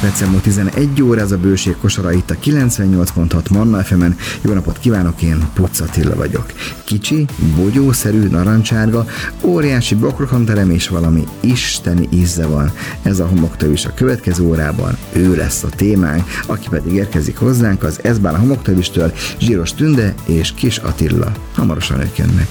Percen 0.00 0.28
múlt 0.28 0.42
11 0.42 1.02
óra, 1.02 1.20
ez 1.20 1.32
a 1.32 1.36
bőség 1.36 1.76
kosara 1.80 2.12
itt 2.12 2.30
a 2.30 2.34
98.6 2.34 3.50
Manna 3.50 3.82
fm 3.82 4.02
-en. 4.02 4.16
Jó 4.40 4.52
napot 4.52 4.78
kívánok, 4.78 5.22
én 5.22 5.48
Puc 5.54 5.80
Attila 5.80 6.14
vagyok. 6.14 6.46
Kicsi, 6.84 7.26
bogyószerű, 7.56 8.28
narancsárga, 8.28 9.06
óriási 9.40 9.94
bokrokhanterem 9.94 10.70
és 10.70 10.88
valami 10.88 11.24
isteni 11.40 12.08
íze 12.12 12.46
van. 12.46 12.72
Ez 13.02 13.18
a 13.18 13.26
homoktől 13.26 13.72
is 13.72 13.84
a 13.84 13.94
következő 13.94 14.44
órában 14.44 14.96
ő 15.12 15.36
lesz 15.36 15.62
a 15.62 15.68
témánk, 15.76 16.24
aki 16.46 16.68
pedig 16.68 16.92
érkezik 16.92 17.38
hozzánk 17.38 17.82
az 17.82 17.98
Ezbán 18.02 18.34
a 18.34 18.38
homoktövistől, 18.38 19.12
Zsíros 19.38 19.74
Tünde 19.74 20.14
és 20.24 20.52
Kis 20.54 20.76
Attila. 20.76 21.32
Hamarosan 21.54 22.00
ők 22.00 22.18
jönnek. 22.18 22.48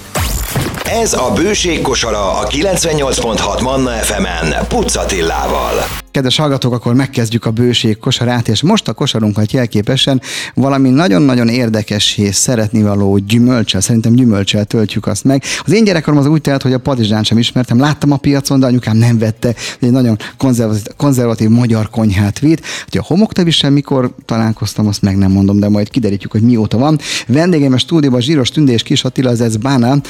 Ez 0.84 1.14
a 1.14 1.32
Bőség 1.36 1.82
kosara 1.82 2.40
a 2.40 2.48
98.6 2.48 3.62
Manna 3.62 3.92
FM-en 3.92 4.68
Pucatillával. 4.68 6.04
Kedves 6.16 6.38
hallgatók, 6.38 6.74
akkor 6.74 6.94
megkezdjük 6.94 7.46
a 7.46 7.52
bőség 7.52 7.98
kosarát, 7.98 8.48
és 8.48 8.62
most 8.62 8.88
a 8.88 8.94
kosarunkat 8.94 9.52
jelképesen 9.52 10.22
valami 10.54 10.90
nagyon-nagyon 10.90 11.48
érdekes 11.48 12.18
és 12.18 12.36
szeretni 12.36 12.82
való 12.82 13.18
gyümölcsel, 13.18 13.82
szerintem 13.82 14.14
gyümölcsel 14.14 14.66
töltjük 14.66 15.08
azt 15.08 15.24
meg. 15.24 15.44
Az 15.66 15.74
én 15.74 15.84
gyerekkorom 15.84 16.20
az 16.20 16.26
úgy 16.26 16.42
telt, 16.42 16.62
hogy 16.62 16.74
a 16.74 16.80
padizsán 16.80 17.24
sem 17.24 17.38
ismertem, 17.38 17.80
láttam 17.80 18.12
a 18.12 18.18
piacon, 18.18 18.60
de 18.60 18.66
anyukám 18.66 18.98
nem 18.98 19.18
vette, 19.18 19.56
egy 19.80 19.92
nagyon 19.92 20.18
konzervatív, 20.38 20.84
konzervatív 20.98 21.50
magyar 21.50 21.90
konyhát 21.90 22.40
vitt. 22.40 22.62
Hogy 22.90 23.00
a 23.00 23.04
homoktevissel 23.08 23.70
mikor 23.70 24.16
találkoztam, 24.26 24.88
azt 24.88 25.02
meg 25.02 25.18
nem 25.18 25.32
mondom, 25.32 25.60
de 25.60 25.70
majd 25.70 25.90
kiderítjük, 25.90 26.32
hogy 26.32 26.42
mióta 26.42 26.78
van. 26.78 27.00
Vendégem 27.28 27.74
a 27.74 27.78
stúdióban 27.78 28.22
Zsíros 28.22 28.50
Tündé 28.50 28.74
és 28.74 28.84
Kis 28.84 29.04
Attila, 29.04 29.30
ez 29.30 29.58
Bánál 29.58 30.02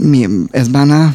mi, 0.00 0.28
ez 0.50 0.68
báná, 0.68 1.14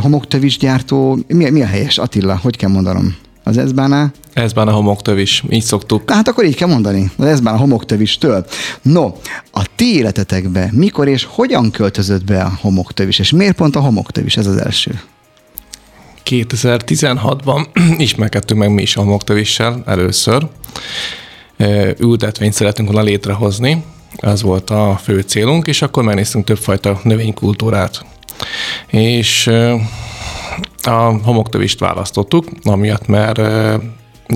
homoktövis 0.00 0.58
gyártó, 0.58 1.18
mi, 1.26 1.50
mi 1.50 1.62
a 1.62 1.66
helyes 1.66 1.98
Attila, 1.98 2.36
hogy 2.36 2.56
kell 2.56 2.70
mondanom? 2.70 3.16
Az 3.48 3.58
ezbáná? 3.58 4.10
Ezbáná 4.32 4.72
homoktövis, 4.72 5.44
így 5.50 5.62
szoktuk. 5.62 6.10
Hát 6.10 6.28
akkor 6.28 6.44
így 6.44 6.54
kell 6.54 6.68
mondani, 6.68 7.10
az 7.16 7.24
ezbáná 7.24 7.56
homoktövistől. 7.56 8.46
No, 8.82 9.12
a 9.52 9.66
ti 9.76 9.94
életetekbe 9.94 10.68
mikor 10.72 11.08
és 11.08 11.26
hogyan 11.30 11.70
költözött 11.70 12.24
be 12.24 12.40
a 12.42 12.58
homoktövis, 12.60 13.18
és 13.18 13.30
miért 13.30 13.56
pont 13.56 13.76
a 13.76 13.80
homoktövis, 13.80 14.36
ez 14.36 14.46
az 14.46 14.56
első? 14.56 15.00
2016-ban 16.24 17.66
ismerkedtünk 17.98 18.60
meg 18.60 18.72
mi 18.72 18.82
is 18.82 18.96
a 18.96 19.00
homoktövissel 19.00 19.82
először. 19.86 20.46
Ültetvényt 21.98 22.52
szeretünk 22.52 22.92
volna 22.92 23.08
létrehozni, 23.08 23.84
ez 24.16 24.42
volt 24.42 24.70
a 24.70 25.00
fő 25.02 25.20
célunk, 25.20 25.66
és 25.66 25.82
akkor 25.82 26.02
megnéztünk 26.02 26.44
többfajta 26.44 27.00
növénykultúrát. 27.02 28.04
És 28.86 29.50
a 30.82 31.18
homoktövist 31.22 31.78
választottuk, 31.78 32.44
amiatt, 32.62 33.06
mert 33.06 33.40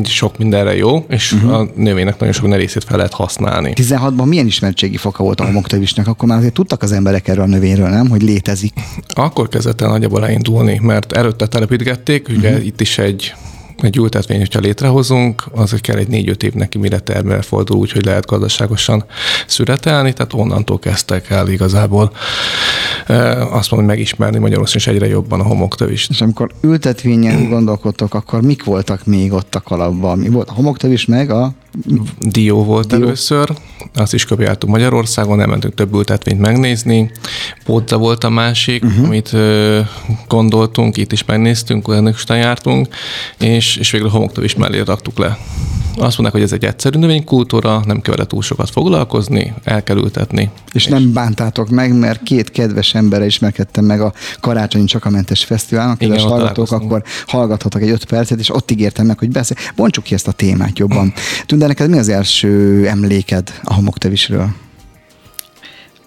sok 0.04 0.38
mindenre 0.38 0.76
jó, 0.76 1.04
és 1.08 1.32
uh-huh. 1.32 1.54
a 1.54 1.68
növénynek 1.74 2.18
nagyon 2.18 2.34
sok 2.34 2.54
részét 2.54 2.84
fel 2.84 2.96
lehet 2.96 3.12
használni. 3.12 3.72
16-ban 3.76 4.24
milyen 4.24 4.46
ismertségi 4.46 4.96
foka 4.96 5.22
volt 5.22 5.40
a 5.40 5.44
homoktövisnek? 5.44 6.06
Akkor 6.06 6.28
már 6.28 6.38
azért 6.38 6.52
tudtak 6.52 6.82
az 6.82 6.92
emberek 6.92 7.28
erről 7.28 7.44
a 7.44 7.46
növényről, 7.46 7.88
nem? 7.88 8.08
Hogy 8.08 8.22
létezik. 8.22 8.72
Akkor 9.14 9.48
kezdett 9.48 9.80
el 9.80 9.88
nagyjából 9.88 10.24
elindulni, 10.24 10.78
mert 10.82 11.12
előtte 11.12 11.46
telepítgették, 11.46 12.28
ugye 12.28 12.50
uh-huh. 12.50 12.66
itt 12.66 12.80
is 12.80 12.98
egy 12.98 13.34
egy 13.86 13.96
ültetvény, 13.96 14.38
hogyha 14.38 14.60
létrehozunk, 14.60 15.44
az 15.52 15.76
kell 15.80 15.96
egy 15.96 16.08
négy-öt 16.08 16.42
év 16.42 16.52
neki, 16.52 16.78
mire 16.78 16.98
termel 16.98 17.42
fordul, 17.42 17.76
úgyhogy 17.76 18.04
lehet 18.04 18.26
gazdaságosan 18.26 19.04
szüretelni, 19.46 20.12
tehát 20.12 20.32
onnantól 20.32 20.78
kezdtek 20.78 21.30
el 21.30 21.48
igazából 21.48 22.12
azt 23.50 23.70
mondom, 23.70 23.88
megismerni 23.88 24.38
Magyarországon 24.38 24.94
is 24.94 25.00
egyre 25.00 25.06
jobban 25.06 25.40
a 25.40 25.44
homoktövist. 25.44 26.10
És 26.10 26.20
amikor 26.20 26.50
ültetvényen 26.60 27.48
gondolkodtok, 27.48 28.14
akkor 28.14 28.40
mik 28.40 28.64
voltak 28.64 29.06
még 29.06 29.32
ott 29.32 29.54
a 29.54 29.60
kalapban? 29.60 30.18
Mi 30.18 30.28
volt 30.28 30.48
a 30.48 30.52
homoktövis 30.52 31.06
meg 31.06 31.30
a 31.30 31.52
Dió 32.18 32.64
volt 32.64 32.86
Dió. 32.86 33.02
először, 33.02 33.52
azt 33.94 34.14
is 34.14 34.24
kopjáltuk 34.24 34.70
Magyarországon, 34.70 35.36
nem 35.36 35.50
mentünk 35.50 35.74
több 35.74 35.94
ültetvényt 35.94 36.40
megnézni. 36.40 37.10
Pótza 37.64 37.98
volt 37.98 38.24
a 38.24 38.30
másik, 38.30 38.84
uh-huh. 38.84 39.04
amit 39.04 39.32
ö, 39.32 39.80
gondoltunk, 40.28 40.96
itt 40.96 41.12
is 41.12 41.24
megnéztünk, 41.24 41.94
is 42.14 42.24
jártunk, 42.26 42.88
és, 43.38 43.76
és 43.76 43.90
végül 43.90 44.06
a 44.06 44.10
homoktól 44.10 44.44
is 44.44 44.54
mellé 44.54 44.80
raktuk 44.80 45.18
le. 45.18 45.38
Azt 45.96 46.18
mondják, 46.18 46.32
hogy 46.32 46.42
ez 46.42 46.52
egy 46.52 46.64
egyszerű 46.64 46.98
növénykultúra, 46.98 47.82
nem 47.86 48.00
kell 48.00 48.26
túl 48.26 48.42
sokat 48.42 48.70
foglalkozni, 48.70 49.54
el 49.64 49.82
kell 49.82 49.96
ültetni. 49.96 50.50
És, 50.72 50.84
és 50.84 50.90
nem 50.90 51.12
bántátok 51.12 51.68
meg, 51.68 51.98
mert 51.98 52.22
két 52.22 52.50
kedves 52.50 52.94
emberre 52.94 53.24
ismerkedtem 53.24 53.84
meg 53.84 54.00
a 54.00 54.12
Karácsonyi 54.40 54.84
Csakamentes 54.84 55.44
Fesztiválon, 55.44 55.96
kedves 55.96 56.22
hallgatók, 56.22 56.72
akkor 56.72 57.02
hallgathatok 57.26 57.82
egy 57.82 57.90
öt 57.90 58.04
percet, 58.04 58.38
és 58.38 58.54
ott 58.54 58.70
ígértem 58.70 59.06
meg, 59.06 59.18
hogy 59.18 59.30
beszél. 59.30 59.56
Bontsuk 59.76 60.04
ki 60.04 60.14
ezt 60.14 60.28
a 60.28 60.32
témát 60.32 60.78
jobban. 60.78 61.12
Tünde, 61.62 61.76
neked 61.78 61.94
mi 61.94 62.00
az 62.00 62.08
első 62.08 62.86
emléked 62.88 63.52
a 63.62 63.74
homoktevisről? 63.74 64.48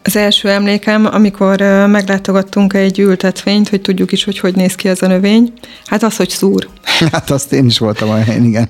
Az 0.03 0.15
első 0.15 0.49
emlékem, 0.49 1.05
amikor 1.05 1.57
meglátogattunk 1.87 2.73
egy 2.73 2.99
ültetvényt, 2.99 3.69
hogy 3.69 3.81
tudjuk 3.81 4.11
is, 4.11 4.23
hogy 4.23 4.39
hogy 4.39 4.55
néz 4.55 4.75
ki 4.75 4.87
ez 4.87 5.01
a 5.01 5.07
növény, 5.07 5.53
hát 5.85 6.03
az, 6.03 6.15
hogy 6.15 6.29
szúr. 6.29 6.69
Hát 7.11 7.29
azt 7.29 7.53
én 7.53 7.65
is 7.65 7.77
voltam 7.77 8.09
a 8.09 8.15
helyen, 8.15 8.43
igen. 8.43 8.69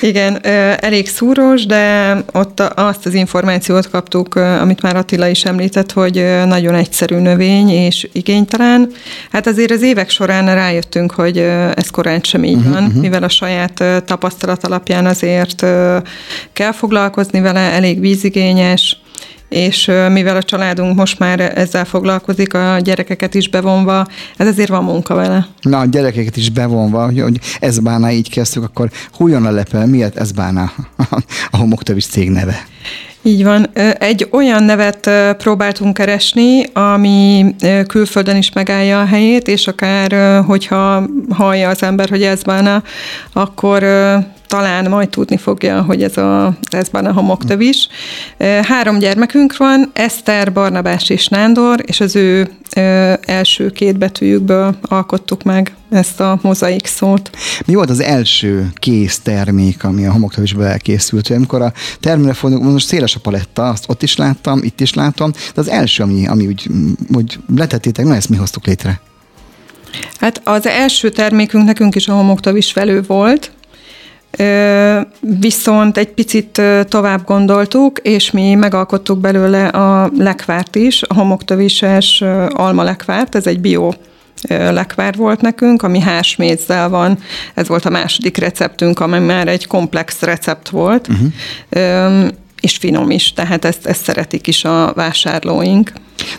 Igen, 0.00 0.46
elég 0.80 1.08
szúros, 1.08 1.66
de 1.66 2.16
ott 2.32 2.60
azt 2.60 3.06
az 3.06 3.14
információt 3.14 3.90
kaptuk, 3.90 4.34
amit 4.34 4.82
már 4.82 4.96
Attila 4.96 5.28
is 5.28 5.44
említett, 5.44 5.92
hogy 5.92 6.24
nagyon 6.46 6.74
egyszerű 6.74 7.16
növény 7.16 7.68
és 7.68 8.08
igénytelen. 8.12 8.90
Hát 9.32 9.46
azért 9.46 9.70
az 9.70 9.82
évek 9.82 10.10
során 10.10 10.54
rájöttünk, 10.54 11.12
hogy 11.12 11.38
ez 11.74 11.90
korán 11.90 12.20
sem 12.22 12.44
így 12.44 12.56
uh-huh, 12.56 12.72
van, 12.72 12.84
uh-huh. 12.84 13.00
mivel 13.00 13.22
a 13.22 13.28
saját 13.28 13.84
tapasztalat 14.04 14.64
alapján 14.64 15.06
azért 15.06 15.66
kell 16.52 16.72
foglalkozni 16.72 17.40
vele, 17.40 17.60
elég 17.60 18.00
vízigényes, 18.00 19.00
és 19.50 19.90
mivel 20.12 20.36
a 20.36 20.42
családunk 20.42 20.96
most 20.96 21.18
már 21.18 21.40
ezzel 21.40 21.84
foglalkozik, 21.84 22.54
a 22.54 22.78
gyerekeket 22.78 23.34
is 23.34 23.48
bevonva, 23.48 24.06
ez 24.36 24.46
azért 24.46 24.68
van 24.68 24.84
munka 24.84 25.14
vele. 25.14 25.46
Na, 25.62 25.78
a 25.78 25.84
gyerekeket 25.84 26.36
is 26.36 26.50
bevonva, 26.50 27.04
hogy 27.04 27.40
ez 27.60 27.78
báná 27.78 28.10
így 28.10 28.30
kezdtük, 28.30 28.62
akkor 28.62 28.90
hújon 29.12 29.46
a 29.46 29.50
lepel, 29.50 29.86
miért 29.86 30.16
ez 30.16 30.32
báná 30.32 30.72
a 31.50 31.56
homoktövis 31.56 32.06
cég 32.06 32.30
neve? 32.30 32.66
Így 33.22 33.44
van. 33.44 33.66
Egy 33.98 34.28
olyan 34.30 34.62
nevet 34.62 35.10
próbáltunk 35.38 35.94
keresni, 35.94 36.62
ami 36.72 37.54
külföldön 37.86 38.36
is 38.36 38.52
megállja 38.52 39.00
a 39.00 39.06
helyét, 39.06 39.48
és 39.48 39.66
akár, 39.66 40.42
hogyha 40.46 41.06
hallja 41.30 41.68
az 41.68 41.82
ember, 41.82 42.08
hogy 42.08 42.22
ez 42.22 42.42
bána, 42.42 42.82
akkor 43.32 43.82
talán 44.50 44.88
majd 44.88 45.08
tudni 45.08 45.36
fogja, 45.36 45.82
hogy 45.82 46.02
ez 46.02 46.16
a 46.16 46.56
leszben 46.70 47.06
a 47.06 47.12
homoktövis. 47.12 47.88
Három 48.62 48.98
gyermekünk 48.98 49.56
van, 49.56 49.90
Eszter, 49.92 50.52
Barnabás 50.52 51.08
és 51.08 51.28
Nándor, 51.28 51.80
és 51.86 52.00
az 52.00 52.16
ő 52.16 52.50
első 53.20 53.70
két 53.70 53.98
betűjükből 53.98 54.76
alkottuk 54.82 55.42
meg 55.42 55.74
ezt 55.90 56.20
a 56.20 56.38
mozaik 56.42 56.86
szót. 56.86 57.30
Mi 57.66 57.74
volt 57.74 57.90
az 57.90 58.00
első 58.00 58.70
kész 58.74 59.18
termék, 59.18 59.84
ami 59.84 60.06
a 60.06 60.12
homoktövisből 60.12 60.64
elkészült? 60.64 61.30
Amikor 61.30 61.62
a 61.62 61.72
termére 62.00 62.32
fordulunk, 62.32 62.72
most 62.72 62.86
széles 62.86 63.14
a 63.14 63.20
paletta, 63.20 63.68
azt 63.68 63.84
ott 63.88 64.02
is 64.02 64.16
láttam, 64.16 64.60
itt 64.62 64.80
is 64.80 64.94
láttam, 64.94 65.30
de 65.30 65.60
az 65.60 65.68
első, 65.68 66.02
ami, 66.02 66.26
ami 66.26 66.46
úgy, 66.46 66.66
úgy 67.14 67.38
letettétek, 67.56 68.04
na 68.04 68.14
ezt 68.14 68.28
mi 68.28 68.36
hoztuk 68.36 68.66
létre? 68.66 69.00
Hát 70.20 70.40
az 70.44 70.66
első 70.66 71.10
termékünk 71.10 71.64
nekünk 71.64 71.94
is 71.94 72.08
a 72.08 72.12
homoktövis 72.12 72.72
felő 72.72 73.02
volt, 73.06 73.50
Viszont 75.20 75.96
egy 75.96 76.08
picit 76.08 76.62
tovább 76.88 77.24
gondoltuk, 77.24 77.98
és 77.98 78.30
mi 78.30 78.54
megalkottuk 78.54 79.18
belőle 79.18 79.66
a 79.66 80.10
lekvárt 80.18 80.76
is, 80.76 81.02
a 81.02 81.14
homoktövises 81.14 82.24
alma 82.48 82.82
lekvárt, 82.82 83.34
ez 83.34 83.46
egy 83.46 83.60
bio 83.60 83.92
lekvár 84.48 85.16
volt 85.16 85.40
nekünk, 85.40 85.82
ami 85.82 86.00
hásmézzel 86.00 86.88
van. 86.88 87.18
Ez 87.54 87.68
volt 87.68 87.84
a 87.84 87.90
második 87.90 88.36
receptünk, 88.36 89.00
ami 89.00 89.18
már 89.18 89.48
egy 89.48 89.66
komplex 89.66 90.20
recept 90.20 90.68
volt, 90.68 91.08
uh-huh. 91.08 92.28
és 92.60 92.76
finom 92.76 93.10
is, 93.10 93.32
tehát 93.32 93.64
ezt, 93.64 93.86
ezt 93.86 94.04
szeretik 94.04 94.46
is 94.46 94.64
a 94.64 94.92
vásárlóink. 94.94 95.92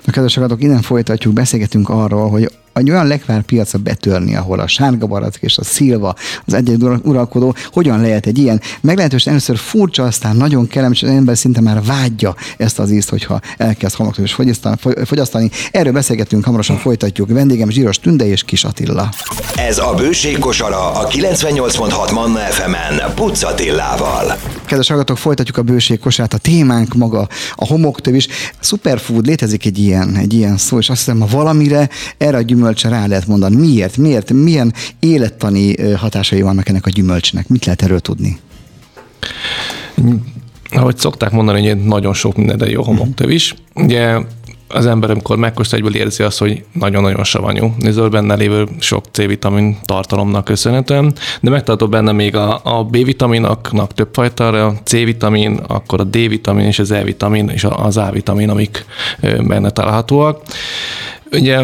Na, 0.06 0.12
kedves 0.12 0.40
innen 0.58 0.82
folytatjuk, 0.82 1.34
beszélgetünk 1.34 1.90
arról, 1.90 2.30
hogy 2.30 2.52
egy 2.74 2.90
olyan 2.90 3.08
lekvár 3.08 3.42
piacra 3.42 3.80
betörni, 3.80 4.36
ahol 4.36 4.60
a 4.60 4.68
sárga 4.68 5.08
barack 5.08 5.42
és 5.42 5.58
a 5.58 5.64
szilva, 5.64 6.16
az 6.46 6.54
egyedi 6.54 6.86
uralkodó, 7.04 7.56
hogyan 7.72 8.02
lehet 8.02 8.26
egy 8.26 8.38
ilyen 8.38 8.62
meglehetősen 8.82 9.32
először 9.32 9.58
furcsa, 9.58 10.04
aztán 10.04 10.36
nagyon 10.36 10.68
kellemes, 10.68 11.04
az 11.04 11.10
ember 11.10 11.38
szinte 11.38 11.62
már 11.62 11.84
vágyja 11.84 12.36
ezt 12.58 12.80
az 12.80 12.92
ízt, 12.92 13.10
hogyha 13.10 13.40
elkezd 13.58 13.96
homoktól 13.96 14.28
fogyasztani, 14.28 14.76
fogyasztani. 15.06 15.50
Erről 15.72 15.94
beszélgetünk, 15.94 16.46
hamarosan 16.46 16.78
folytatjuk. 16.78 17.30
Vendégem 17.30 17.70
Zsíros 17.70 18.00
Tünde 18.00 18.26
és 18.26 18.44
Kis 18.44 18.64
Attila. 18.64 19.10
Ez 19.56 19.78
a 19.78 19.94
bőség 19.94 20.38
kosara 20.38 20.92
a 20.92 21.08
98.6 21.08 22.14
Manna 22.14 22.40
FM-en 22.40 23.14
Pucatillával. 23.16 24.38
Kedves 24.66 24.88
hallgatók, 24.88 25.18
folytatjuk 25.18 25.58
a 25.58 25.62
bőség 25.62 26.00
kosát. 26.00 26.34
A 26.34 26.38
témánk 26.38 26.94
maga 26.94 27.28
a 27.56 27.66
homoktöv 27.66 28.16
is. 28.16 28.28
Superfood, 28.60 29.26
létezik 29.26 29.66
egy 29.66 29.78
ilyen, 29.78 30.16
egy 30.16 30.34
ilyen 30.34 30.58
szó, 30.58 30.78
és 30.78 30.90
azt 30.90 31.00
hiszem, 31.00 31.20
ha 31.20 31.28
valamire 31.32 31.90
erre 32.18 32.38
a 32.38 32.42
gyümölcsre 32.62 32.90
rá 32.90 33.08
lehet 33.08 33.28
mondani. 33.28 33.56
Miért? 33.56 33.98
Miért? 33.98 34.32
Milyen 34.32 34.74
élettani 35.00 35.94
hatásai 35.96 36.42
vannak 36.42 36.70
ennek 36.70 36.86
a 36.86 36.90
gyümölcsnek? 36.90 37.48
Mit 37.48 37.66
lehet 37.66 37.82
erről 37.82 38.00
tudni? 38.00 38.40
Ahogy 40.72 40.98
szokták 40.98 41.32
mondani, 41.32 41.68
hogy 41.68 41.84
nagyon 41.84 42.14
sok 42.14 42.36
minden 42.36 42.70
jó 42.70 42.84
homoktöv 42.84 43.30
is. 43.30 43.56
Ugye 43.76 44.18
az 44.68 44.86
ember, 44.86 45.10
amikor 45.10 45.38
megkóstol, 45.38 45.80
egyből 45.80 45.96
érzi 45.96 46.24
azt, 46.24 46.40
hogy 46.40 46.64
nagyon-nagyon 46.74 47.24
savanyú. 47.24 47.74
Ez 47.80 47.96
benne 47.96 48.36
lévő 48.36 48.68
sok 48.80 49.06
C-vitamin 49.12 49.78
tartalomnak 49.84 50.44
köszönhetően, 50.44 51.14
de 51.42 51.50
megtartó 51.50 51.88
benne 51.88 52.12
még 52.12 52.36
a, 52.36 52.62
a 52.64 52.84
B-vitaminoknak 52.84 53.94
több 53.94 54.10
fajta, 54.14 54.66
a 54.66 54.74
C-vitamin, 54.84 55.60
akkor 55.68 56.00
a 56.00 56.04
D-vitamin 56.04 56.66
és 56.66 56.80
az 56.80 56.92
E-vitamin 56.92 57.50
és 57.50 57.64
az 57.70 57.98
A-vitamin, 57.98 58.50
amik 58.50 58.86
benne 59.22 59.70
találhatóak. 59.70 60.42
Ugye 61.32 61.64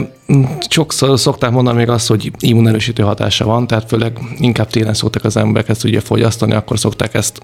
sokszor 0.69 1.19
szokták 1.19 1.52
mondani 1.52 1.78
még 1.78 1.90
azt, 1.90 2.08
hogy 2.08 2.31
immunerősítő 2.40 3.04
hatása 3.04 3.46
van, 3.46 3.68
tehát 3.68 3.88
főleg 3.88 4.19
inkább 4.38 4.68
télen 4.68 4.94
szoktak 4.94 5.24
az 5.24 5.38
emberek 5.38 5.69
ezt 5.69 5.84
ugye 5.84 6.00
fogyasztani, 6.00 6.54
akkor 6.54 6.80
szokták 6.80 7.14
ezt 7.14 7.42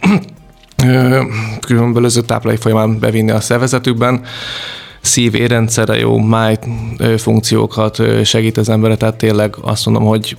különböző 1.59 2.21
táplálai 2.21 2.59
folyamán 2.59 2.99
bevinni 2.99 3.31
a 3.31 3.39
szervezetükben. 3.39 4.21
Szív 5.01 5.35
érrendszere 5.35 5.97
jó, 5.97 6.17
máj 6.17 6.57
funkciókat 7.17 8.01
segít 8.23 8.57
az 8.57 8.69
emberre, 8.69 8.95
tehát 8.95 9.15
tényleg 9.15 9.55
azt 9.61 9.85
mondom, 9.85 10.03
hogy 10.03 10.37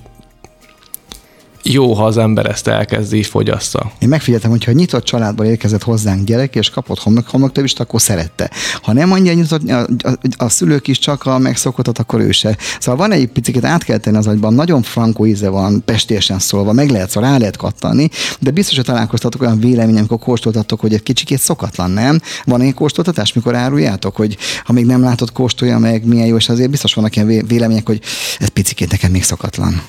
jó, 1.67 1.93
ha 1.93 2.05
az 2.05 2.17
ember 2.17 2.45
ezt 2.45 2.67
elkezdi, 2.67 3.23
fogyassza. 3.23 3.91
Én 3.99 4.09
megfigyeltem, 4.09 4.49
hogy 4.49 4.63
ha 4.63 4.71
nyitott 4.71 5.03
családból 5.03 5.45
érkezett 5.45 5.83
hozzánk 5.83 6.25
gyerek, 6.25 6.55
és 6.55 6.69
kapott 6.69 6.99
homok, 6.99 7.27
homoktövist, 7.27 7.79
akkor 7.79 8.01
szerette. 8.01 8.49
Ha 8.81 8.93
nem 8.93 9.07
mondja 9.07 9.33
nyitott, 9.33 9.69
a, 9.69 9.79
a, 9.81 10.17
a, 10.37 10.49
szülők 10.49 10.87
is 10.87 10.99
csak 10.99 11.25
a 11.25 11.37
megszokottat, 11.37 11.99
akkor 11.99 12.19
ő 12.21 12.31
se. 12.31 12.57
Szóval 12.79 13.07
van 13.07 13.17
egy 13.17 13.27
picit 13.27 13.65
át 13.65 13.83
kell 13.83 13.97
tenni 13.97 14.17
az 14.17 14.27
agyban, 14.27 14.53
nagyon 14.53 14.81
frankó 14.81 15.25
íze 15.25 15.49
van, 15.49 15.83
pestésen 15.85 16.39
szólva, 16.39 16.73
meg 16.73 16.89
lehet, 16.89 17.09
szóval 17.09 17.29
rá 17.29 17.37
lehet 17.37 17.57
kattani, 17.57 18.09
de 18.39 18.51
biztos, 18.51 18.75
hogy 18.75 18.85
találkoztatok 18.85 19.41
olyan 19.41 19.59
véleményem, 19.59 19.97
amikor 19.97 20.19
kóstoltatok, 20.19 20.79
hogy 20.79 20.93
egy 20.93 21.03
kicsikét 21.03 21.39
szokatlan, 21.39 21.91
nem? 21.91 22.21
Van 22.43 22.61
egy 22.61 22.73
kóstoltatás, 22.73 23.33
mikor 23.33 23.55
áruljátok, 23.55 24.15
hogy 24.15 24.37
ha 24.63 24.73
még 24.73 24.85
nem 24.85 25.01
látod, 25.01 25.31
kóstolja 25.31 25.79
meg, 25.79 26.05
milyen 26.05 26.27
jó, 26.27 26.35
és 26.35 26.49
azért 26.49 26.69
biztos 26.69 26.93
vannak 26.93 27.15
ilyen 27.15 27.45
vélemények, 27.47 27.87
hogy 27.87 28.01
ez 28.39 28.47
picikét 28.47 28.91
nekem 28.91 29.11
még 29.11 29.23
szokatlan. 29.23 29.81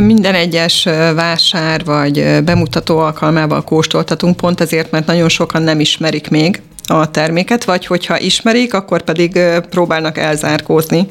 Minden 0.00 0.34
egyes 0.34 0.84
vásár 1.14 1.84
vagy 1.84 2.44
bemutató 2.44 2.98
alkalmával 2.98 3.62
kóstoltatunk, 3.62 4.36
pont 4.36 4.60
ezért, 4.60 4.90
mert 4.90 5.06
nagyon 5.06 5.28
sokan 5.28 5.62
nem 5.62 5.80
ismerik 5.80 6.30
még 6.30 6.62
a 6.86 7.10
terméket, 7.10 7.64
vagy 7.64 7.86
hogyha 7.86 8.20
ismerik, 8.20 8.74
akkor 8.74 9.02
pedig 9.02 9.40
próbálnak 9.70 10.18
elzárkózni. 10.18 11.06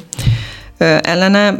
Ellene 1.01 1.59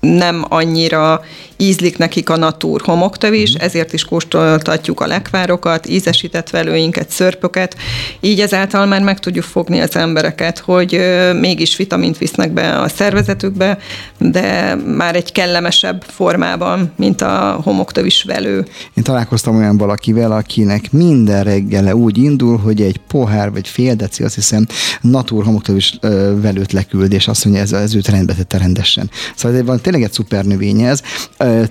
nem 0.00 0.44
annyira 0.48 1.20
ízlik 1.56 1.98
nekik 1.98 2.30
a 2.30 2.36
natúr 2.36 2.80
homoktövis, 2.84 3.52
mm. 3.52 3.60
ezért 3.60 3.92
is 3.92 4.04
kóstoltatjuk 4.04 5.00
a 5.00 5.06
lekvárokat, 5.06 5.88
ízesített 5.88 6.50
velőinket, 6.50 7.10
szörpöket, 7.10 7.76
így 8.20 8.40
ezáltal 8.40 8.86
már 8.86 9.02
meg 9.02 9.18
tudjuk 9.18 9.44
fogni 9.44 9.80
az 9.80 9.96
embereket, 9.96 10.58
hogy 10.58 11.00
mégis 11.40 11.76
vitamint 11.76 12.18
visznek 12.18 12.52
be 12.52 12.80
a 12.80 12.88
szervezetükbe, 12.88 13.78
de 14.18 14.74
már 14.74 15.16
egy 15.16 15.32
kellemesebb 15.32 16.04
formában, 16.06 16.92
mint 16.96 17.20
a 17.22 17.60
homoktövis 17.64 18.22
velő. 18.22 18.66
Én 18.94 19.04
találkoztam 19.04 19.56
olyan 19.56 19.76
valakivel, 19.76 20.32
akinek 20.32 20.92
minden 20.92 21.44
reggele 21.44 21.94
úgy 21.94 22.18
indul, 22.18 22.58
hogy 22.58 22.80
egy 22.80 23.00
pohár 23.08 23.52
vagy 23.52 23.68
fél 23.68 23.94
deci, 23.94 24.22
azt 24.22 24.34
hiszem, 24.34 24.66
natúr 25.00 25.44
homoktövis 25.44 25.98
velőt 26.40 26.72
leküld, 26.72 27.12
és 27.12 27.28
azt 27.28 27.44
mondja, 27.44 27.62
ez, 27.62 27.72
ez 27.72 27.94
őt 27.94 28.08
rendbe 28.08 28.34
tette 28.34 28.58
rendesen. 28.58 29.10
Szóval 29.36 29.62
van 29.62 29.80
tényleg 29.90 30.08
egy 30.08 30.12
szuper 30.12 30.44
növény 30.44 30.80
ez. 30.80 31.02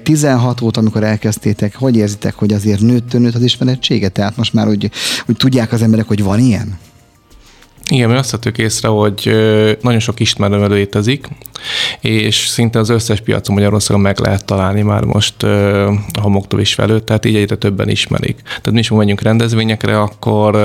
16 0.04 0.62
óta, 0.62 0.80
amikor 0.80 1.04
elkezdtétek, 1.04 1.76
hogy 1.76 1.96
érzitek, 1.96 2.36
hogy 2.36 2.54
azért 2.54 2.82
nőtt, 2.82 3.14
nőtt 3.14 3.36
az 3.36 3.42
ismerettsége? 3.42 4.10
Tehát 4.10 4.38
most 4.38 4.54
már 4.54 4.68
úgy, 4.68 4.92
úgy 5.28 5.38
tudják 5.38 5.72
az 5.72 5.82
emberek, 5.82 6.08
hogy 6.08 6.24
van 6.24 6.40
ilyen? 6.40 6.78
Igen, 7.90 8.10
mi 8.10 8.16
azt 8.16 8.32
vettük 8.32 8.58
észre, 8.58 8.88
hogy 8.88 9.32
nagyon 9.82 10.00
sok 10.00 10.20
ismerő 10.20 10.68
létezik, 10.68 11.28
és 12.02 12.48
szinte 12.48 12.80
az 12.80 12.90
összes 12.90 13.22
piacon 13.22 13.56
Magyarországon 13.56 14.02
meg 14.02 14.20
lehet 14.20 14.46
találni 14.46 14.82
már 14.82 15.04
most 15.04 15.44
a 15.44 16.22
homoktól 16.22 16.60
is 16.60 16.74
felőtt, 16.74 17.06
tehát 17.06 17.26
így 17.26 17.36
egyre 17.36 17.56
többen 17.56 17.90
ismerik. 17.90 18.42
Tehát 18.42 18.72
mi 18.72 18.80
is 18.80 18.90
megyünk 18.90 19.22
rendezvényekre, 19.22 20.00
akkor 20.00 20.56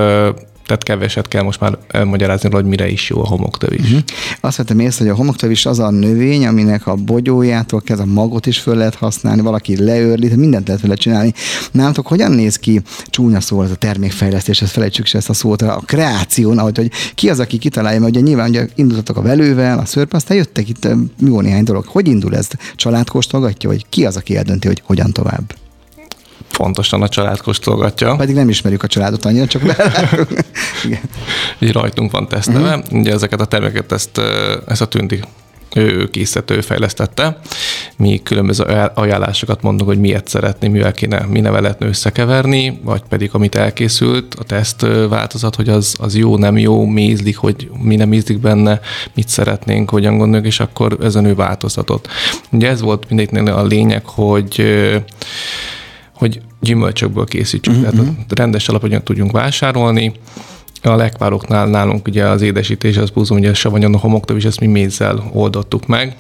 tehát 0.73 0.99
keveset 0.99 1.29
kell 1.29 1.43
most 1.43 1.61
már 1.61 1.79
elmagyarázni, 1.89 2.51
hogy 2.53 2.65
mire 2.65 2.89
is 2.89 3.09
jó 3.09 3.23
a 3.23 3.27
homoktövis. 3.27 3.81
Uh-huh. 3.81 4.01
Azt 4.41 4.57
vettem 4.57 4.79
észre, 4.79 5.05
hogy 5.05 5.13
a 5.13 5.17
homoktövis 5.17 5.67
az 5.67 5.79
a 5.79 5.91
növény, 5.91 6.47
aminek 6.47 6.87
a 6.87 6.95
bogyójától 6.95 7.81
kezd 7.81 8.01
a 8.01 8.05
magot 8.05 8.47
is 8.47 8.59
föl 8.59 8.77
lehet 8.77 8.95
használni, 8.95 9.41
valaki 9.41 9.85
leörli, 9.85 10.35
mindent 10.35 10.67
lehet 10.67 10.83
vele 10.83 10.95
csinálni. 10.95 11.33
Nálatok 11.73 12.07
hogyan 12.07 12.33
néz 12.33 12.57
ki, 12.57 12.81
csúnya 13.07 13.41
szó 13.41 13.63
ez 13.63 13.71
a 13.71 13.75
termékfejlesztés, 13.75 14.63
ezt 14.63 14.73
felejtsük 14.73 15.07
se 15.07 15.19
ezt 15.19 15.29
a 15.29 15.33
szót, 15.33 15.63
a 15.63 15.83
kreáción, 15.87 16.59
ahogy 16.59 16.77
hogy 16.77 16.91
ki 17.15 17.29
az, 17.31 17.41
aki 17.41 17.59
kitalálja, 17.59 18.01
mert 18.01 18.17
ugye 18.17 18.25
nyilván 18.25 18.49
ugye 18.49 18.67
indultatok 18.75 19.17
a 19.17 19.23
velővel, 19.23 19.79
a 19.79 19.85
szörp, 19.85 20.13
aztán 20.13 20.37
jöttek 20.37 20.69
itt 20.69 20.89
jó 21.27 21.41
néhány 21.41 21.65
dolog. 21.65 21.85
Hogy 21.87 22.09
indul 22.09 22.37
ez? 22.37 22.49
Család 22.77 23.09
vagy 23.31 23.87
ki 23.89 24.07
az, 24.07 24.17
aki 24.17 24.37
eldönti, 24.37 24.67
hogy 24.67 24.83
hogyan 24.85 25.13
tovább? 25.13 25.62
Fontosan 26.53 27.03
a 27.03 27.09
család 27.09 27.41
kóstolgatja. 27.41 28.17
Pedig 28.17 28.35
nem 28.35 28.49
ismerjük 28.49 28.83
a 28.83 28.87
családot 28.87 29.25
annyira, 29.25 29.47
csak 29.47 29.63
Így 31.59 31.73
rajtunk 31.73 32.11
van 32.11 32.29
tesztelve. 32.29 32.77
Uh-huh. 32.77 32.99
Ugye 33.01 33.13
ezeket 33.13 33.41
a 33.41 33.45
termékeket 33.45 33.93
ezt, 33.93 34.21
ezt 34.67 34.81
a 34.81 34.87
tünti 34.87 35.21
ő 35.75 36.11
készített, 36.11 36.51
ő 36.51 36.61
fejlesztette. 36.61 37.39
Mi 37.97 38.21
különböző 38.23 38.65
ajánlásokat 38.95 39.63
mondunk, 39.63 39.89
hogy 39.89 40.01
miért 40.01 40.29
szeretné, 40.29 40.69
mivel 40.69 40.93
kéne, 40.93 41.27
mi 41.29 41.41
neve 41.41 41.61
lehetne 41.61 41.87
összekeverni, 41.87 42.81
vagy 42.85 43.03
pedig 43.09 43.31
amit 43.33 43.55
elkészült, 43.55 44.35
a 44.35 44.45
teszt 44.45 44.87
változat, 45.09 45.57
hogy 45.57 45.69
az, 45.69 45.97
az 45.99 46.17
jó, 46.17 46.37
nem 46.37 46.59
jó, 46.59 46.87
mi 46.87 47.03
ízlik, 47.03 47.37
hogy 47.37 47.71
mi 47.83 47.97
nem 47.97 48.13
ízlik 48.13 48.39
benne, 48.39 48.81
mit 49.15 49.29
szeretnénk, 49.29 49.91
hogyan 49.91 50.19
gondoljuk, 50.19 50.47
és 50.47 50.61
akkor 50.61 50.97
ezen 51.03 51.25
ő 51.25 51.35
változtatott. 51.35 52.09
Ugye 52.51 52.69
ez 52.69 52.81
volt 52.81 53.09
mindegyiknél 53.09 53.55
a 53.55 53.65
lényeg, 53.65 54.05
hogy 54.05 54.65
hogy 56.23 56.41
gyümölcsökből 56.61 57.25
készítsük, 57.25 57.75
uh-huh. 57.75 57.91
tehát 57.91 58.07
mhm. 58.07 58.21
rendes 58.29 58.69
alapanyag 58.69 59.03
tudjunk 59.03 59.33
vásárolni. 59.33 60.13
A 60.83 60.95
lekvároknál 60.95 61.67
nálunk 61.67 62.07
ugye 62.07 62.25
az 62.25 62.43
édesítés, 62.43 62.97
az 62.97 63.11
búzom, 63.11 63.39
ugye 63.39 63.51
a 63.51 63.55
savanyon 63.55 63.95
a 63.95 63.99
homoktav, 63.99 64.37
és 64.37 64.45
ezt 64.45 64.61
mi 64.61 64.67
mézzel 64.67 65.31
oldottuk 65.33 65.87
meg. 65.87 66.17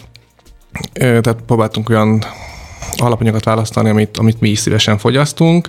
Tehát 0.92 1.36
próbáltunk 1.46 1.88
olyan 1.88 2.24
alapanyagot 2.96 3.44
választani, 3.44 3.88
amit, 3.88 4.16
amit 4.16 4.40
mi 4.40 4.48
is 4.48 4.58
szívesen 4.58 4.98
fogyasztunk. 4.98 5.68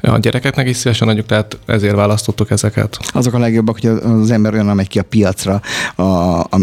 A 0.00 0.18
gyerekeknek 0.18 0.68
is 0.68 0.76
szívesen 0.76 1.08
adjuk, 1.08 1.26
tehát 1.26 1.58
ezért 1.66 1.94
választottuk 1.94 2.50
ezeket. 2.50 2.98
Azok 3.12 3.34
a 3.34 3.38
legjobbak, 3.38 3.78
hogy 3.80 3.90
az 4.20 4.30
ember 4.30 4.52
olyan 4.52 4.66
megy 4.66 4.88
ki 4.88 4.98
a 4.98 5.02
piacra, 5.02 5.60
a, 5.96 6.02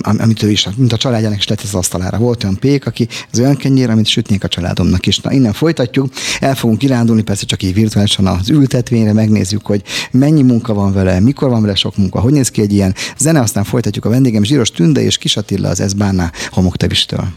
amit 0.04 0.44
ő 0.44 0.52
is, 0.52 0.68
mint 0.76 0.94
a 0.94 0.98
családjának 0.98 1.38
is 1.38 1.48
lett 1.48 1.62
az 1.62 1.76
asztalára. 1.76 2.18
Volt 2.18 2.44
olyan 2.44 2.60
pék, 2.60 2.88
aki 2.88 3.08
az 3.32 3.40
olyan 3.40 3.56
kenyér, 3.56 3.90
amit 3.90 4.08
sütnék 4.08 4.44
a 4.44 4.48
családomnak 4.48 5.06
is. 5.06 5.20
Na, 5.20 5.32
innen 5.32 5.54
folytatjuk, 5.54 6.14
el 6.40 6.56
fogunk 6.56 6.80
kirándulni, 6.80 7.22
persze 7.22 7.46
csak 7.46 7.64
így 7.64 7.74
virtuálisan 7.74 8.28
az 8.28 8.50
ültetvényre, 8.50 9.14
megnézzük, 9.14 9.66
hogy 9.66 9.82
mennyi 10.12 10.42
munka 10.42 10.74
van 10.74 10.94
vele, 10.94 11.20
mikor 11.20 11.50
van 11.50 11.62
vele 11.62 11.76
sok 11.76 11.98
munka, 11.98 12.20
hogy 12.20 12.34
néz 12.34 12.50
ki 12.50 12.62
egy 12.62 12.74
ilyen 12.74 12.96
zene, 13.18 13.40
aztán 13.40 13.64
folytatjuk 13.64 14.06
a 14.06 14.10
vendégem 14.10 14.44
Zsíros 14.44 14.72
Tünde 14.72 15.02
és 15.02 15.18
Kisatilla 15.18 15.70
az 15.70 15.80
Eszbánná 15.80 16.32
homoktevistől. 16.50 17.28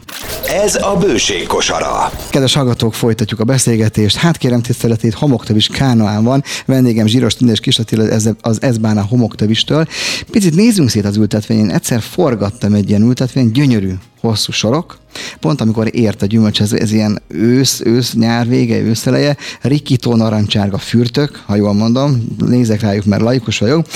Ez 0.65 0.75
a 0.75 0.97
bőség 0.97 1.47
kosara. 1.47 2.11
Kedves 2.31 2.55
hallgatók, 2.55 2.95
folytatjuk 2.95 3.41
a 3.41 3.45
beszélgetést. 3.45 4.17
Hát 4.17 4.37
kérem 4.37 4.63
tiszteletét, 4.63 5.15
homoktavis 5.15 5.67
Kánoán 5.67 6.25
van. 6.25 6.43
Vendégem 6.67 7.07
Zsíros 7.07 7.35
Tündés 7.35 7.61
Kisatil 7.61 8.01
az 8.41 8.63
Ezbána 8.63 9.03
homoktavistől. 9.03 9.87
Picit 10.31 10.55
nézzünk 10.55 10.89
szét 10.89 11.05
az 11.05 11.17
ültetvényen. 11.17 11.71
Egyszer 11.71 12.01
forgattam 12.01 12.75
egy 12.75 12.89
ilyen 12.89 13.03
ültetvény, 13.03 13.51
gyönyörű, 13.51 13.93
hosszú 14.21 14.53
sorok. 14.53 14.99
Pont 15.41 15.61
amikor 15.61 15.89
ért 15.93 16.23
a 16.23 16.27
gyümölcs, 16.27 16.61
ez, 16.61 16.73
ez 16.73 16.93
ilyen 16.93 17.23
ősz, 17.29 17.81
ősz, 17.85 18.15
nyár 18.15 18.49
vége, 18.49 18.79
őszeleje, 18.79 19.37
rikító 19.61 20.15
narancsárga 20.15 20.79
fürtök, 20.79 21.43
ha 21.47 21.57
jól 21.57 21.73
mondom, 21.73 22.37
nézek 22.47 22.81
rájuk, 22.81 23.05
mert 23.05 23.23
laikus 23.23 23.59
vagyok, 23.59 23.87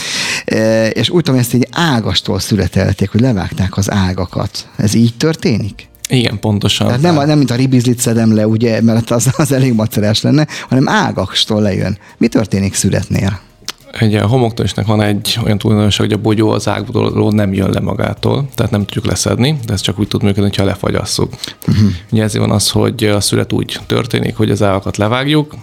e, 0.45 0.89
és 0.89 1.11
úgy 1.11 1.23
tudom, 1.23 1.41
ezt 1.41 1.55
egy 1.55 1.69
ágastól 1.71 2.41
születelték, 2.41 3.11
hogy 3.11 3.21
levágták 3.21 3.77
az 3.77 3.91
ágakat. 3.91 4.69
Ez 4.77 4.95
így 4.95 5.15
történik? 5.17 5.91
Igen, 6.13 6.39
pontosan. 6.39 6.87
Tehát 6.87 7.03
nem, 7.03 7.15
nem 7.15 7.39
mint 7.39 7.51
a 7.51 7.55
ribizlit 7.55 7.99
szedem 7.99 8.35
le, 8.35 8.47
ugye, 8.47 8.83
mert 8.83 9.11
az, 9.11 9.31
az 9.37 9.53
elég 9.53 9.75
macerás 9.75 10.21
lenne, 10.21 10.47
hanem 10.69 10.89
ágakstól 10.89 11.63
lejön. 11.63 11.99
Mi 12.19 12.29
történik 12.29 12.75
születnél? 12.75 13.41
Egy 13.99 14.15
a 14.15 14.27
homoktörésnek 14.27 14.87
van 14.87 15.01
egy 15.01 15.39
olyan 15.45 15.59
tulajdonság, 15.59 16.07
hogy 16.07 16.19
a 16.19 16.23
bogyó 16.23 16.51
az 16.51 16.69
ágból 16.69 17.33
nem 17.33 17.53
jön 17.53 17.71
le 17.71 17.81
magától, 17.81 18.49
tehát 18.55 18.73
nem 18.73 18.85
tudjuk 18.85 19.05
leszedni, 19.05 19.59
de 19.67 19.73
ez 19.73 19.81
csak 19.81 19.99
úgy 19.99 20.09
tud 20.09 20.23
működni, 20.23 20.51
ha 20.57 20.65
lefagyasszuk. 20.65 21.35
Uh-huh. 21.69 21.89
Ugye 22.11 22.23
ezért 22.23 22.45
van 22.45 22.55
az, 22.55 22.71
hogy 22.71 23.05
a 23.05 23.21
szület 23.21 23.53
úgy 23.53 23.79
történik, 23.87 24.37
hogy 24.37 24.51
az 24.51 24.63
ágakat 24.63 24.97
levágjuk, 24.97 25.55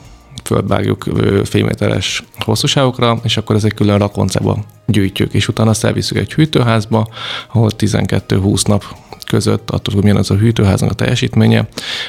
földvágjuk 0.44 1.06
félméteres 1.44 2.24
hosszúságokra, 2.40 3.20
és 3.24 3.38
akkor 3.38 3.56
ezek 3.56 3.74
külön 3.74 3.98
rakoncába 3.98 4.58
gyűjtjük, 4.86 5.34
és 5.34 5.48
utána 5.48 5.70
azt 5.70 5.84
elviszük 5.84 6.18
egy 6.18 6.34
hűtőházba, 6.34 7.08
ahol 7.52 7.70
12-20 7.78 8.68
nap 8.68 8.84
között, 9.30 9.70
attól, 9.70 9.94
hogy 9.94 10.04
milyen 10.04 10.18
az 10.18 10.32
a 10.32 10.36
hűtőháznak 10.36 10.92
a 10.92 10.94
teljesítménye, 10.94 11.68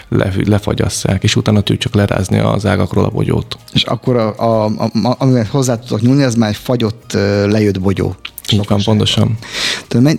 le, 0.08 0.32
lefagyasszák, 0.44 1.22
és 1.22 1.36
utána 1.36 1.58
tudjuk 1.58 1.78
csak 1.78 1.94
lerázni 1.94 2.38
az 2.38 2.66
ágakról 2.66 3.04
a 3.04 3.10
bogyót. 3.10 3.56
És 3.72 3.82
akkor, 3.82 4.16
a, 4.16 4.34
a, 4.38 4.64
a, 4.64 5.14
amivel 5.18 5.46
hozzá 5.50 5.78
tudok 5.78 6.00
nyúlni, 6.00 6.22
az 6.22 6.34
már 6.34 6.48
egy 6.48 6.56
fagyott, 6.56 7.12
lejött 7.46 7.80
bogyó. 7.80 8.14
Így 8.52 8.66
van, 8.68 8.80
pontosan. 8.84 9.38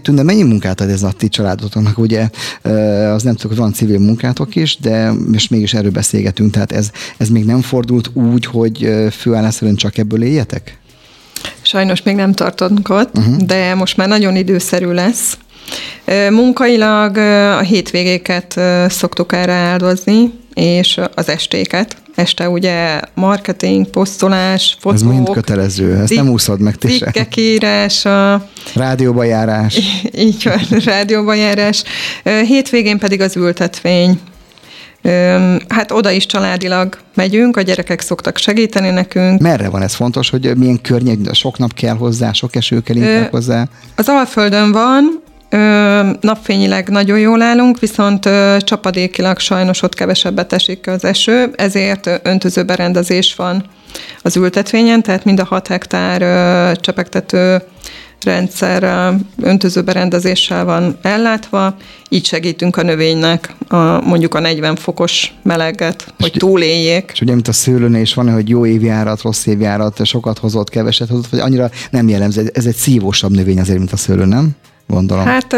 Tűnde, 0.02 0.24
mennyi 0.24 0.44
munkát 0.44 0.82
ad 0.82 0.90
ez 0.90 1.04
a 1.04 1.12
ti 1.12 1.30
családotoknak? 1.30 1.98
Ugye 1.98 2.30
az 3.14 3.24
nem 3.24 3.36
tudok, 3.36 3.52
hogy 3.52 3.58
van 3.58 3.74
civil 3.74 4.00
munkátok 4.00 4.56
is, 4.56 4.78
de 4.78 5.12
most 5.12 5.50
mégis 5.50 5.74
erről 5.74 5.92
beszélgetünk, 5.92 6.52
tehát 6.52 6.72
ez, 6.72 6.92
ez 7.18 7.30
még 7.30 7.46
nem 7.46 7.62
fordult 7.62 8.10
úgy, 8.14 8.46
hogy 8.46 8.90
főállás 9.12 9.54
szerint 9.54 9.78
csak 9.78 9.98
ebből 9.98 10.24
éljetek? 10.24 10.80
Sajnos 11.62 12.04
még 12.04 12.16
nem 12.16 12.34
tartunk 12.34 12.90
ott, 12.90 13.18
uh-huh. 13.18 13.38
de 13.38 13.76
most 13.76 13.98
már 13.98 14.08
nagyon 14.08 14.36
időszerű 14.36 14.92
lesz. 14.92 15.38
Munkailag 16.30 17.18
a 17.58 17.60
hétvégéket 17.60 18.60
szoktuk 18.88 19.34
erre 19.34 19.54
áldozni, 19.54 20.32
és 20.54 21.00
az 21.16 21.30
estéket. 21.30 21.96
Este 22.16 22.50
ugye 22.50 23.00
marketing, 23.14 23.88
posztolás, 23.88 24.78
fotók. 24.80 25.00
Ez 25.00 25.02
mind 25.02 25.30
kötelező, 25.30 25.96
ezt 25.96 26.16
nem 26.16 26.30
úszod 26.30 26.60
meg 26.60 26.76
ti 26.76 26.88
Cikkek 26.88 27.36
írása. 27.36 28.48
Rádióba 28.76 29.24
járás. 29.24 29.80
Így 30.18 30.44
van, 30.44 30.80
rádióba 30.94 31.34
járás. 31.34 31.84
Hétvégén 32.24 32.98
pedig 32.98 33.22
az 33.22 33.36
ültetvény. 33.36 34.20
Hát 35.68 35.92
oda 35.92 36.12
is 36.12 36.26
családilag 36.26 36.98
megyünk, 37.14 37.58
a 37.58 37.62
gyerekek 37.62 38.02
szoktak 38.02 38.38
segíteni 38.38 38.90
nekünk. 38.90 39.42
Merre 39.42 39.70
van 39.70 39.82
ez 39.82 39.94
fontos, 39.94 40.30
hogy 40.30 40.58
milyen 40.58 40.82
környék, 40.82 41.34
sok 41.34 41.58
nap 41.58 41.74
kell 41.74 41.96
hozzá, 41.96 42.32
sok 42.32 42.56
eső 42.56 42.82
kell 42.82 43.28
hozzá? 43.32 43.68
Az 43.96 44.10
Alföldön 44.10 44.72
van, 44.72 45.21
napfényileg 46.20 46.90
nagyon 46.90 47.20
jól 47.20 47.42
állunk, 47.42 47.80
viszont 47.80 48.30
csapadékilag 48.60 49.40
sajnos 49.40 49.82
ott 49.82 49.94
kevesebbet 49.94 50.54
esik 50.54 50.88
az 50.88 51.06
eső, 51.06 51.54
ezért 51.56 52.10
öntözőberendezés 52.24 53.36
van 53.36 53.64
az 54.22 54.36
ültetvényen, 54.36 55.04
tehát 55.04 55.26
mind 55.26 55.40
a 55.40 55.46
6 55.46 55.68
hektár 55.68 56.78
csepegtető 56.78 57.62
rendszer 58.24 59.14
öntözőberendezéssel 59.42 60.66
van 60.66 60.98
ellátva, 61.02 61.76
így 62.10 62.26
segítünk 62.26 62.78
a 62.78 62.82
növénynek 62.82 63.56
a, 63.68 63.78
mondjuk 63.78 64.34
a 64.34 64.40
40 64.40 64.76
fokos 64.76 65.34
meleget, 65.44 66.14
hogy 66.20 66.32
túléljék. 66.38 67.10
És 67.14 67.22
ugye, 67.22 67.34
mint 67.34 67.48
a 67.48 67.54
szőlőnél 67.54 68.02
is 68.02 68.14
van, 68.14 68.34
hogy 68.34 68.50
jó 68.50 68.66
évjárat, 68.66 69.22
rossz 69.22 69.46
évjárat, 69.46 70.06
sokat 70.06 70.38
hozott, 70.38 70.70
keveset 70.70 71.10
hozott, 71.10 71.30
vagy 71.30 71.40
annyira 71.40 71.70
nem 71.90 72.10
jellemző. 72.10 72.52
Ez 72.54 72.66
egy 72.66 72.76
szívósabb 72.76 73.32
növény 73.32 73.60
azért, 73.60 73.78
mint 73.78 73.92
a 73.92 73.98
szőlő, 73.98 74.26
nem? 74.26 74.56
Gondolom. 74.92 75.26
Hát 75.26 75.56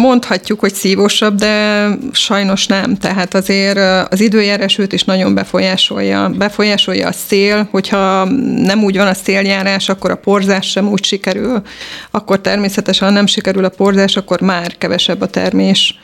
mondhatjuk, 0.00 0.60
hogy 0.60 0.74
szívósabb, 0.74 1.34
de 1.34 1.86
sajnos 2.12 2.66
nem. 2.66 2.96
Tehát 2.96 3.34
azért 3.34 3.78
az 4.12 4.20
időjárás 4.20 4.78
őt 4.78 4.92
is 4.92 5.04
nagyon 5.04 5.34
befolyásolja. 5.34 6.28
Befolyásolja 6.28 7.08
a 7.08 7.12
szél, 7.12 7.68
hogyha 7.70 8.24
nem 8.56 8.84
úgy 8.84 8.96
van 8.96 9.06
a 9.06 9.14
széljárás, 9.14 9.88
akkor 9.88 10.10
a 10.10 10.16
porzás 10.16 10.70
sem 10.70 10.88
úgy 10.88 11.04
sikerül. 11.04 11.62
Akkor 12.10 12.40
természetesen, 12.40 13.08
ha 13.08 13.14
nem 13.14 13.26
sikerül 13.26 13.64
a 13.64 13.68
porzás, 13.68 14.16
akkor 14.16 14.40
már 14.40 14.76
kevesebb 14.78 15.20
a 15.20 15.26
termés. 15.26 15.98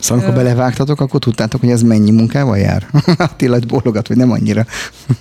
Szóval 0.00 0.24
amikor 0.24 0.42
belevágtatok, 0.42 1.00
akkor 1.00 1.20
tudtátok, 1.20 1.60
hogy 1.60 1.70
ez 1.70 1.82
mennyi 1.82 2.10
munkával 2.10 2.58
jár? 2.58 2.86
Attila 3.16 3.58
bólogat, 3.66 4.06
hogy 4.06 4.16
nem 4.16 4.30
annyira. 4.30 4.66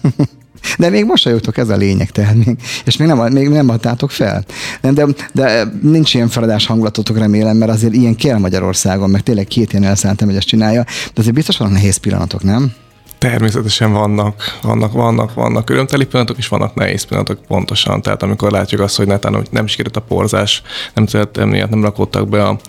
De 0.77 0.89
még 0.89 1.05
mosolyogtok, 1.05 1.57
ez 1.57 1.69
a 1.69 1.75
lényeg, 1.75 2.09
tehát 2.09 2.35
még, 2.35 2.57
és 2.85 2.97
még 2.97 3.07
nem, 3.07 3.31
még 3.31 3.49
nem 3.49 3.69
adtátok 3.69 4.11
fel. 4.11 4.45
Nem, 4.81 4.93
de, 4.93 5.05
de 5.33 5.63
nincs 5.81 6.13
ilyen 6.13 6.27
feladás 6.27 6.65
hangulatotok, 6.65 7.17
remélem, 7.17 7.57
mert 7.57 7.71
azért 7.71 7.93
ilyen 7.93 8.15
kell 8.15 8.37
Magyarországon, 8.37 9.09
meg 9.09 9.21
tényleg 9.21 9.45
két 9.45 9.71
ilyen 9.73 9.83
elszántem, 9.83 10.27
hogy 10.27 10.37
ezt 10.37 10.47
csinálja, 10.47 10.83
de 10.83 11.21
azért 11.21 11.35
biztos 11.35 11.57
van 11.57 11.71
nehéz 11.71 11.97
pillanatok, 11.97 12.43
nem? 12.43 12.73
Természetesen 13.17 13.91
vannak, 13.91 14.43
vannak, 14.61 14.91
vannak, 14.91 15.33
vannak 15.33 15.69
örömteli 15.69 16.05
pillanatok, 16.05 16.37
és 16.37 16.47
vannak 16.47 16.73
nehéz 16.75 17.03
pillanatok 17.03 17.39
pontosan. 17.47 18.01
Tehát 18.01 18.23
amikor 18.23 18.51
látjuk 18.51 18.81
azt, 18.81 18.97
hogy 18.97 19.07
netán, 19.07 19.33
hogy 19.33 19.47
nem 19.51 19.67
sikerült 19.67 19.97
a 19.97 20.01
porzás, 20.01 20.61
nem 20.93 21.05
szeretem, 21.05 21.49
miatt 21.49 21.69
nem 21.69 21.83
rakottak 21.83 22.29
be 22.29 22.43
a 22.43 22.59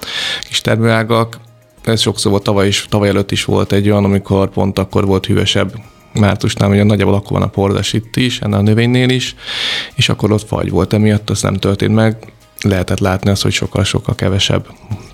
kis 0.41 0.61
termőágak, 0.61 1.39
ez 1.85 2.01
sokszor 2.01 2.31
volt 2.31 2.43
tavaly 2.43 2.67
is, 2.67 2.87
tavaly 2.89 3.09
előtt 3.09 3.31
is 3.31 3.45
volt 3.45 3.73
egy 3.73 3.91
olyan, 3.91 4.05
amikor 4.05 4.51
pont 4.51 4.79
akkor 4.79 5.07
volt 5.07 5.27
hűvösebb 5.27 5.73
mártusnál, 6.15 6.71
ugye 6.71 6.83
nagyjából 6.83 7.15
akkor 7.15 7.39
van 7.39 7.49
a 7.49 7.51
porzás 7.51 7.93
itt 7.93 8.17
is, 8.17 8.41
ennél 8.41 8.57
a 8.57 8.63
növénynél 8.63 9.09
is, 9.09 9.35
és 9.95 10.09
akkor 10.09 10.33
ott 10.33 10.47
fagy 10.47 10.71
volt 10.71 10.93
emiatt, 10.93 11.31
az 11.31 11.43
nem 11.43 11.55
történt 11.55 11.95
meg, 11.95 12.17
lehetett 12.63 12.99
látni 12.99 13.31
azt, 13.31 13.43
hogy 13.43 13.53
sokkal-sokkal 13.53 14.15
kevesebb 14.15 14.67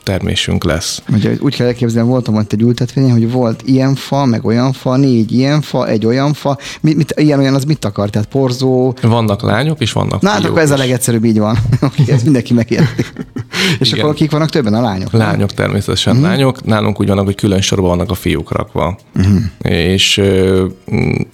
termésünk 0.08 0.64
lesz. 0.64 1.02
Ugye 1.12 1.32
úgy 1.40 1.54
kell 1.54 1.66
elképzelni, 1.66 2.08
voltam 2.08 2.34
ott 2.34 2.52
egy 2.52 2.60
ültetvényen, 2.62 3.10
hogy 3.10 3.30
volt 3.30 3.62
ilyen 3.64 3.94
fa, 3.94 4.24
meg 4.24 4.44
olyan 4.44 4.72
fa, 4.72 4.96
négy 4.96 5.32
ilyen 5.32 5.60
fa, 5.60 5.88
egy 5.88 6.06
olyan 6.06 6.32
fa. 6.32 6.58
Mit, 6.80 6.96
mit, 6.96 7.14
ilyen 7.16 7.38
olyan 7.38 7.54
az 7.54 7.64
mit 7.64 7.84
akar? 7.84 8.10
Tehát 8.10 8.28
porzó. 8.28 8.94
Vannak 9.02 9.42
lányok, 9.42 9.80
és 9.80 9.92
vannak 9.92 10.20
Na, 10.20 10.30
hát 10.30 10.44
akkor 10.44 10.60
ez 10.60 10.70
a 10.70 10.76
legegyszerűbb, 10.76 11.24
így 11.24 11.38
van. 11.38 11.58
ez 12.06 12.22
mindenki 12.22 12.52
megérti. 12.52 13.04
és 13.80 13.92
Igen. 13.92 14.04
akkor 14.04 14.14
kik 14.14 14.30
vannak 14.30 14.50
többen? 14.50 14.74
A 14.74 14.80
lányok? 14.80 15.12
Lányok, 15.12 15.52
természetesen 15.52 16.16
uh-huh. 16.16 16.28
lányok. 16.28 16.64
Nálunk 16.64 17.00
úgy 17.00 17.08
vannak, 17.08 17.24
hogy 17.24 17.34
külön 17.34 17.60
sorban 17.60 17.88
vannak 17.88 18.10
a 18.10 18.14
fiúk 18.14 18.52
rakva. 18.52 18.98
Uh-huh. 19.16 19.42
És 19.62 20.18
uh, 20.18 20.64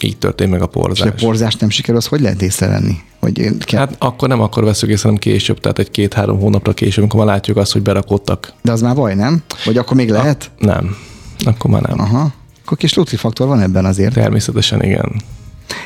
így 0.03 0.17
történt 0.19 0.51
meg 0.51 0.63
a 0.63 0.67
porzás. 0.67 1.13
És 1.17 1.23
a 1.23 1.27
porzást 1.27 1.61
nem 1.61 1.71
sikerül, 1.71 1.97
az 1.97 2.07
hogy 2.07 2.21
lehet 2.21 2.43
észrevenni? 2.43 2.97
Hogy 3.25 3.57
kell... 3.59 3.81
Hát 3.81 3.97
akkor 3.99 4.29
nem 4.29 4.41
akkor 4.41 4.65
veszük 4.65 4.89
észre, 4.89 5.03
hanem 5.03 5.19
később, 5.19 5.61
tehát 5.61 5.79
egy 5.79 5.91
két-három 5.91 6.39
hónapra 6.39 6.73
később, 6.73 6.99
amikor 6.99 7.25
már 7.25 7.35
látjuk 7.35 7.57
azt, 7.57 7.73
hogy 7.73 7.83
berakottak. 7.83 8.53
De 8.65 8.73
az 8.73 8.81
már 8.81 8.95
baj, 8.95 9.15
nem? 9.15 9.43
Vagy 9.65 9.77
akkor 9.77 9.97
még 9.97 10.11
lehet? 10.11 10.51
A, 10.59 10.65
nem. 10.65 10.97
Akkor 11.45 11.71
már 11.71 11.83
nem. 11.83 12.01
Aha. 12.01 12.33
Akkor 12.65 12.77
kis 12.77 12.99
faktor 13.17 13.47
van 13.47 13.61
ebben 13.61 13.85
azért. 13.85 14.15
Természetesen 14.15 14.83
igen. 14.83 15.23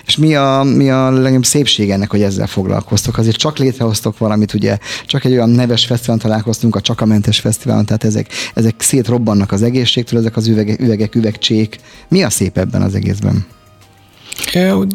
És 0.06 0.16
mi 0.16 0.34
a, 0.34 0.62
mi 0.62 0.90
a 0.90 1.10
legnagyobb 1.10 1.44
szépség 1.44 1.90
ennek, 1.90 2.10
hogy 2.10 2.22
ezzel 2.22 2.46
foglalkoztok? 2.46 3.18
Azért 3.18 3.36
csak 3.36 3.58
létrehoztok 3.58 4.18
valamit, 4.18 4.54
ugye, 4.54 4.78
csak 5.06 5.24
egy 5.24 5.32
olyan 5.32 5.50
neves 5.50 5.86
fesztiválon 5.86 6.22
találkoztunk, 6.22 6.76
a 6.76 6.80
Csakamentes 6.80 7.40
Fesztiválon, 7.40 7.84
tehát 7.84 8.04
ezek, 8.04 8.30
ezek 8.54 8.74
szétrobbannak 8.78 9.52
az 9.52 9.62
egészségtől, 9.62 10.18
ezek 10.18 10.36
az 10.36 10.46
üvegek, 10.46 10.80
üvegek, 10.80 11.14
üvegcsék. 11.14 11.76
Mi 12.08 12.22
a 12.22 12.30
szép 12.30 12.58
ebben 12.58 12.82
az 12.82 12.94
egészben? 12.94 13.46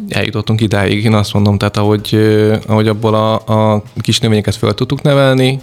Eljutottunk 0.09 0.61
idáig, 0.61 1.03
én 1.03 1.13
azt 1.13 1.33
mondom, 1.33 1.57
tehát 1.57 1.77
ahogy, 1.77 2.15
ahogy 2.67 2.87
abból 2.87 3.13
a, 3.13 3.33
a 3.73 3.83
kis 4.01 4.19
növényeket 4.19 4.55
fel 4.55 4.73
tudtuk 4.73 5.01
nevelni, 5.01 5.59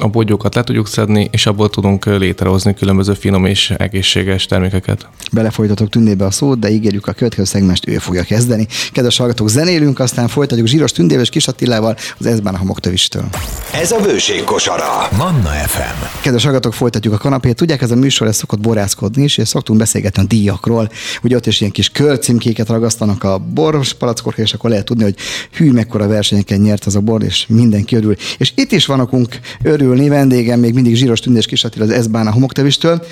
a 0.00 0.08
bogyókat 0.08 0.54
le 0.54 0.64
tudjuk 0.64 0.88
szedni, 0.88 1.28
és 1.32 1.46
abból 1.46 1.70
tudunk 1.70 2.04
létrehozni 2.04 2.74
különböző 2.74 3.14
finom 3.14 3.44
és 3.44 3.70
egészséges 3.70 4.46
termékeket. 4.46 5.08
Belefolytatok 5.32 5.88
tündébe 5.88 6.24
a 6.24 6.30
szót, 6.30 6.58
de 6.58 6.70
ígérjük 6.70 7.06
a 7.06 7.12
következő 7.12 7.44
szegmest 7.44 7.88
ő 7.88 7.98
fogja 7.98 8.22
kezdeni. 8.22 8.66
Kedves 8.92 9.16
hallgatók, 9.16 9.48
zenélünk, 9.48 9.98
aztán 9.98 10.28
folytatjuk 10.28 10.66
Zsíros 10.66 10.92
Tündéves 10.92 11.28
Kis 11.28 11.46
Attilával, 11.48 11.96
az 12.18 12.26
Ezbán 12.26 12.54
a 12.54 12.58
Homoktövistől. 12.58 13.24
Ez 13.72 13.92
a 13.92 14.00
bőség 14.00 14.44
kosara. 14.44 15.08
Manna 15.16 15.48
FM. 15.48 16.22
Kedves 16.22 16.44
hallgatók, 16.44 16.74
folytatjuk 16.74 17.14
a 17.14 17.18
kanapét. 17.18 17.56
Tudják, 17.56 17.82
ez 17.82 17.90
a 17.90 17.96
műsor 17.96 18.26
ez 18.26 18.36
szokott 18.36 18.60
borászkodni 18.60 19.22
is, 19.22 19.38
és 19.38 19.48
szoktunk 19.48 19.78
beszélgetni 19.78 20.22
a 20.22 20.26
díjakról. 20.26 20.90
Ugye 21.22 21.36
ott 21.36 21.46
is 21.46 21.60
ilyen 21.60 21.72
kis 21.72 21.88
kölcímkéket 21.88 22.68
ragasztanak 22.68 23.24
a 23.24 23.38
boros 23.38 23.92
palackorra, 23.92 24.42
és 24.42 24.52
akkor 24.54 24.70
lehet 24.70 24.84
tudni, 24.84 25.02
hogy 25.02 25.16
hű, 25.52 25.72
mekkora 25.72 26.08
versenyeken 26.08 26.60
nyert 26.60 26.84
az 26.84 26.96
a 26.96 27.00
bor, 27.00 27.22
és 27.22 27.46
mindenki 27.48 27.96
örül. 27.96 28.14
És 28.38 28.52
itt 28.54 28.72
is 28.72 28.86
vanokunk 28.86 29.38
örül 29.62 29.83
örülni. 29.84 30.08
Vendégem 30.08 30.60
még 30.60 30.74
mindig 30.74 30.94
Zsíros 30.94 31.20
Tündés 31.20 31.46
Kisatil 31.46 31.82
az 31.82 31.90
Ezbán 31.90 32.26
a 32.26 32.32
homoktevistől. 32.32 33.04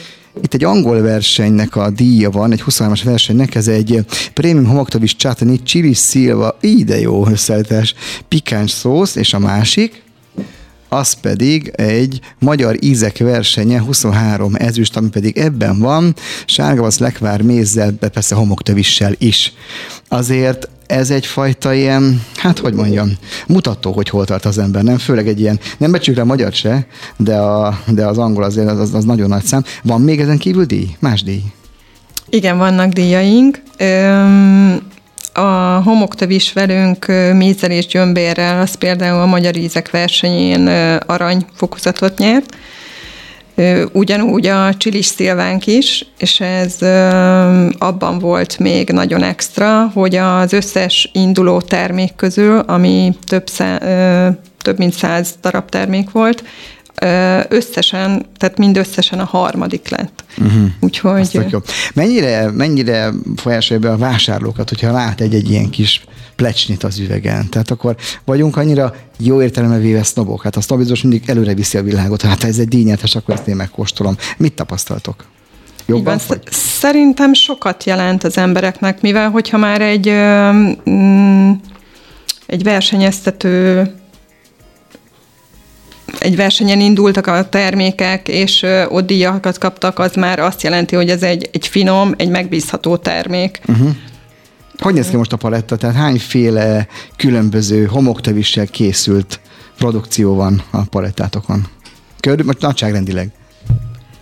Itt 0.42 0.54
egy 0.54 0.64
angol 0.64 1.00
versenynek 1.00 1.76
a 1.76 1.90
díja 1.90 2.30
van, 2.30 2.52
egy 2.52 2.62
23-as 2.66 3.00
versenynek, 3.04 3.54
ez 3.54 3.68
egy 3.68 4.04
Premium 4.34 4.66
Homoktavis 4.66 5.16
Chutney 5.16 5.56
Chili 5.62 5.92
Silva, 5.92 6.56
ide 6.60 7.00
jó 7.00 7.26
összeállítás, 7.26 7.94
pikáns 8.28 8.70
szósz, 8.70 9.14
és 9.14 9.34
a 9.34 9.38
másik, 9.38 10.02
az 10.92 11.12
pedig 11.12 11.72
egy 11.76 12.20
magyar 12.38 12.76
ízek 12.80 13.18
versenye, 13.18 13.80
23 13.80 14.54
ezüst, 14.54 14.96
ami 14.96 15.08
pedig 15.08 15.36
ebben 15.38 15.78
van, 15.78 16.14
sárgavasz 16.46 16.98
lekvár 16.98 17.42
mézzel, 17.42 17.96
de 18.00 18.08
persze 18.08 18.34
homoktövissel 18.34 19.12
is. 19.18 19.52
Azért 20.08 20.68
ez 20.86 21.10
egyfajta 21.10 21.72
ilyen, 21.72 22.22
hát 22.36 22.58
hogy 22.58 22.74
mondjam, 22.74 23.12
mutató, 23.46 23.92
hogy 23.92 24.08
hol 24.08 24.24
tart 24.24 24.44
az 24.44 24.58
ember, 24.58 24.82
nem? 24.82 24.98
Főleg 24.98 25.28
egy 25.28 25.40
ilyen, 25.40 25.60
nem 25.78 25.90
becsük 25.90 26.16
rá 26.16 26.22
magyar 26.22 26.52
se, 26.52 26.86
de, 27.16 27.36
a, 27.36 27.78
de 27.86 28.06
az 28.06 28.18
angol 28.18 28.42
azért 28.42 28.68
az, 28.68 28.78
az, 28.78 28.94
az 28.94 29.04
nagyon 29.04 29.28
nagy 29.28 29.44
szám. 29.44 29.64
Van 29.82 30.00
még 30.00 30.20
ezen 30.20 30.38
kívül 30.38 30.64
díj? 30.64 30.96
Más 30.98 31.22
díj? 31.22 31.42
Igen, 32.28 32.58
vannak 32.58 32.92
díjaink. 32.92 33.62
Öm, 33.76 34.80
a 35.32 35.80
homoktavis 35.84 36.52
velünk 36.52 37.06
mézzel 37.34 37.70
és 37.70 37.86
gyömbérrel, 37.86 38.60
az 38.60 38.74
például 38.74 39.20
a 39.20 39.26
Magyar 39.26 39.56
Ízek 39.56 39.90
versenyén 39.90 40.66
arany 41.06 41.46
fokozatot 41.54 42.18
nyert. 42.18 42.56
Ugyanúgy 43.92 44.46
a 44.46 44.74
csilis 44.74 45.06
szilvánk 45.06 45.66
is, 45.66 46.06
és 46.18 46.40
ez 46.40 46.76
abban 47.78 48.18
volt 48.18 48.58
még 48.58 48.90
nagyon 48.90 49.22
extra, 49.22 49.90
hogy 49.94 50.16
az 50.16 50.52
összes 50.52 51.10
induló 51.12 51.60
termék 51.60 52.14
közül, 52.16 52.58
ami 52.58 53.16
több, 53.26 53.44
több 54.62 54.78
mint 54.78 54.94
száz 54.94 55.34
darab 55.42 55.68
termék 55.68 56.10
volt, 56.10 56.44
összesen, 57.48 58.26
tehát 58.36 58.58
mindösszesen 58.58 59.18
a 59.18 59.24
harmadik 59.24 59.88
lett. 59.88 60.24
Uh-huh. 60.38 60.62
Úgyhogy... 60.80 61.46
Jó. 61.50 61.58
Mennyire, 61.94 62.50
mennyire 62.50 63.12
folyásolja 63.36 63.82
be 63.82 63.90
a 63.90 63.96
vásárlókat, 63.96 64.68
hogyha 64.68 64.92
lát 64.92 65.20
egy-egy 65.20 65.50
ilyen 65.50 65.70
kis 65.70 66.04
plecsnit 66.36 66.84
az 66.84 66.98
üvegen. 66.98 67.48
Tehát 67.48 67.70
akkor 67.70 67.96
vagyunk 68.24 68.56
annyira 68.56 68.94
jó 69.18 69.42
értelembe 69.42 69.78
véve 69.78 70.02
sznobok. 70.02 70.42
Hát 70.42 70.56
a 70.56 70.60
sznobizmus 70.60 71.02
mindig 71.02 71.22
előre 71.26 71.54
viszi 71.54 71.78
a 71.78 71.82
világot. 71.82 72.22
Hát 72.22 72.44
ez 72.44 72.58
egy 72.58 72.68
díjnyertes, 72.68 73.14
akkor 73.14 73.34
ezt 73.34 73.46
én 73.46 73.56
megkóstolom. 73.56 74.16
Mit 74.36 74.52
tapasztaltok? 74.52 75.24
Jobban 75.86 76.20
Igen, 76.24 76.40
Szerintem 76.50 77.32
sokat 77.32 77.84
jelent 77.84 78.24
az 78.24 78.38
embereknek, 78.38 79.00
mivel 79.00 79.30
hogyha 79.30 79.56
már 79.56 79.80
egy, 79.80 80.10
mm, 80.90 81.50
egy 82.46 82.62
versenyeztető 82.62 83.90
egy 86.32 86.38
versenyen 86.38 86.80
indultak 86.80 87.26
a 87.26 87.48
termékek, 87.48 88.28
és 88.28 88.66
ott 88.88 89.06
díjakat 89.06 89.58
kaptak, 89.58 89.98
az 89.98 90.14
már 90.14 90.38
azt 90.38 90.62
jelenti, 90.62 90.94
hogy 90.94 91.10
ez 91.10 91.22
egy, 91.22 91.48
egy 91.52 91.66
finom, 91.66 92.14
egy 92.16 92.28
megbízható 92.28 92.96
termék. 92.96 93.60
Uh-huh. 93.68 93.90
Hogy 94.78 94.94
néz 94.94 95.08
ki 95.08 95.16
most 95.16 95.32
a 95.32 95.36
paletta? 95.36 95.76
Tehát 95.76 95.96
hányféle 95.96 96.86
különböző 97.16 97.84
homoktövissel 97.84 98.66
készült 98.66 99.40
produkció 99.78 100.34
van 100.34 100.62
a 100.70 100.82
palettátokon? 100.82 101.66
Körül, 102.20 102.44
most 102.44 102.60
nagyságrendileg 102.60 103.30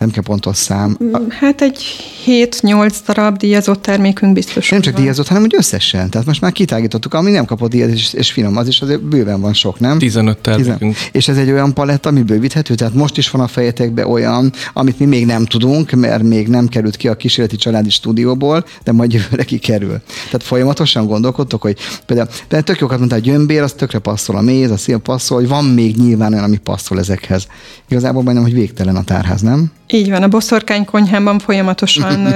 nem 0.01 0.11
kell 0.11 0.23
pontos 0.23 0.57
szám. 0.57 0.97
Mm, 1.05 1.29
hát 1.29 1.61
egy 1.61 1.83
7-8 2.27 2.95
darab 3.07 3.37
díjazott 3.37 3.83
termékünk 3.83 4.33
biztos. 4.33 4.69
Nem 4.69 4.81
csak 4.81 4.93
van. 4.93 5.03
díjazott, 5.03 5.29
hanem 5.29 5.43
úgy 5.43 5.55
összesen. 5.57 6.11
Tehát 6.11 6.27
most 6.27 6.41
már 6.41 6.53
kitágítottuk, 6.53 7.15
ami 7.15 7.31
nem 7.31 7.45
kapott 7.45 7.71
díjat, 7.71 7.91
és, 7.91 8.13
és 8.13 8.33
finom, 8.33 8.57
az 8.57 8.69
is 8.69 8.81
azért 8.81 9.03
bőven 9.03 9.41
van 9.41 9.53
sok, 9.53 9.81
nem? 9.81 9.99
15 9.99 10.39
termékünk. 10.39 10.97
És 11.13 11.29
ez 11.29 11.37
egy 11.37 11.51
olyan 11.51 11.75
paletta, 11.75 12.09
ami 12.09 12.23
bővíthető, 12.23 12.75
tehát 12.75 12.95
most 12.95 13.17
is 13.17 13.31
van 13.31 13.41
a 13.41 13.47
fejetekben 13.47 14.07
olyan, 14.07 14.53
amit 14.73 14.99
mi 14.99 15.05
még 15.05 15.27
nem 15.27 15.45
tudunk, 15.45 15.91
mert 15.91 16.23
még 16.23 16.49
nem 16.49 16.69
került 16.69 16.97
ki 16.97 17.09
a 17.09 17.17
kísérleti 17.17 17.57
családi 17.57 17.91
stúdióból, 17.91 18.65
de 18.85 18.93
majd 18.93 19.13
jövőre 19.13 19.45
kikerül. 19.45 20.01
Tehát 20.25 20.43
folyamatosan 20.43 21.07
gondolkodtok, 21.07 21.63
hogy 21.63 21.77
például, 22.07 22.29
de 22.49 22.61
tök 22.61 22.79
jókat 22.79 22.99
mondta, 22.99 23.17
a 23.17 23.19
gyömbér, 23.19 23.63
az 23.63 23.73
tökre 23.73 23.99
passzol, 23.99 24.37
a 24.37 24.41
méz, 24.41 24.71
a 24.71 24.77
szél 24.77 24.99
passzol, 24.99 25.39
hogy 25.39 25.49
van 25.49 25.65
még 25.65 25.97
nyilván 25.97 26.33
olyan, 26.33 26.45
ami 26.45 26.57
passzol 26.57 26.99
ezekhez. 26.99 27.47
Igazából 27.89 28.23
majdnem, 28.23 28.45
hogy 28.45 28.55
végtelen 28.55 28.97
a 28.97 29.05
tárház, 29.05 29.41
nem? 29.41 29.71
Így 29.93 30.11
van, 30.11 30.23
a 30.23 30.29
boszorkány 30.29 30.85
konyhámban 30.85 31.39
folyamatosan 31.39 32.35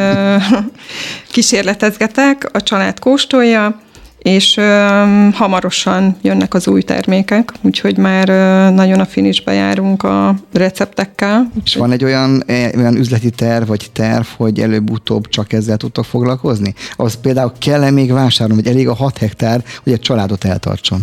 kísérletezgetek, 1.33 2.49
a 2.53 2.63
család 2.63 2.99
kóstolja, 2.99 3.81
és 4.19 4.57
ö, 4.57 4.63
hamarosan 5.33 6.17
jönnek 6.23 6.55
az 6.55 6.69
új 6.69 6.83
termékek, 6.83 7.53
úgyhogy 7.63 7.97
már 7.97 8.29
ö, 8.29 8.71
nagyon 8.71 9.01
a 9.01 9.07
finisbe 9.07 9.53
járunk 9.53 10.03
a 10.03 10.35
receptekkel. 10.53 11.51
És 11.65 11.75
van 11.75 11.93
egy 11.93 12.05
olyan, 12.05 12.43
e, 12.47 12.71
olyan 12.77 12.97
üzleti 12.97 13.31
terv, 13.31 13.69
vagy 13.69 13.91
terv, 13.93 14.25
hogy 14.37 14.61
előbb-utóbb 14.61 15.29
csak 15.29 15.53
ezzel 15.53 15.77
tudtok 15.77 16.05
foglalkozni? 16.05 16.75
Az 16.97 17.15
például 17.15 17.53
kell-e 17.59 17.91
még 17.91 18.13
vásárolni, 18.13 18.63
vagy 18.63 18.73
elég 18.73 18.89
a 18.89 18.95
6 18.95 19.19
hektár, 19.19 19.65
hogy 19.83 19.93
egy 19.93 20.01
családot 20.01 20.45
eltartson? 20.45 21.03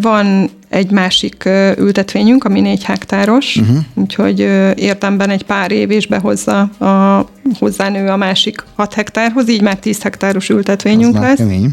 Van 0.00 0.50
egy 0.68 0.90
másik 0.90 1.44
ültetvényünk, 1.76 2.44
ami 2.44 2.60
négy 2.60 2.84
hektáros, 2.84 3.56
uh-huh. 3.56 3.76
úgyhogy 3.94 4.40
értemben 4.74 5.30
egy 5.30 5.42
pár 5.42 5.70
év 5.70 5.90
is 5.90 6.06
behozza 6.06 6.60
a 6.60 7.26
hozzánő 7.58 8.08
a 8.08 8.16
másik 8.16 8.64
hat 8.74 8.94
hektárhoz, 8.94 9.48
így 9.48 9.62
már 9.62 9.78
tíz 9.78 10.02
hektáros 10.02 10.48
ültetvényünk 10.48 11.14
az 11.14 11.20
lesz. 11.20 11.36
Kemény. 11.36 11.70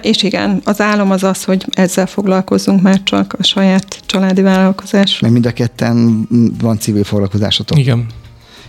És 0.00 0.22
igen, 0.22 0.60
az 0.64 0.80
álom 0.80 1.10
az 1.10 1.22
az, 1.22 1.44
hogy 1.44 1.66
ezzel 1.70 2.06
foglalkozzunk 2.06 2.82
már 2.82 3.02
csak 3.02 3.34
a 3.38 3.42
saját 3.42 4.00
családi 4.06 4.42
vállalkozás. 4.42 5.18
Meg 5.20 5.32
mind 5.32 5.46
a 5.46 5.52
ketten 5.52 6.26
van 6.60 6.78
civil 6.78 7.04
foglalkozásotok. 7.04 7.78
Igen. 7.78 8.06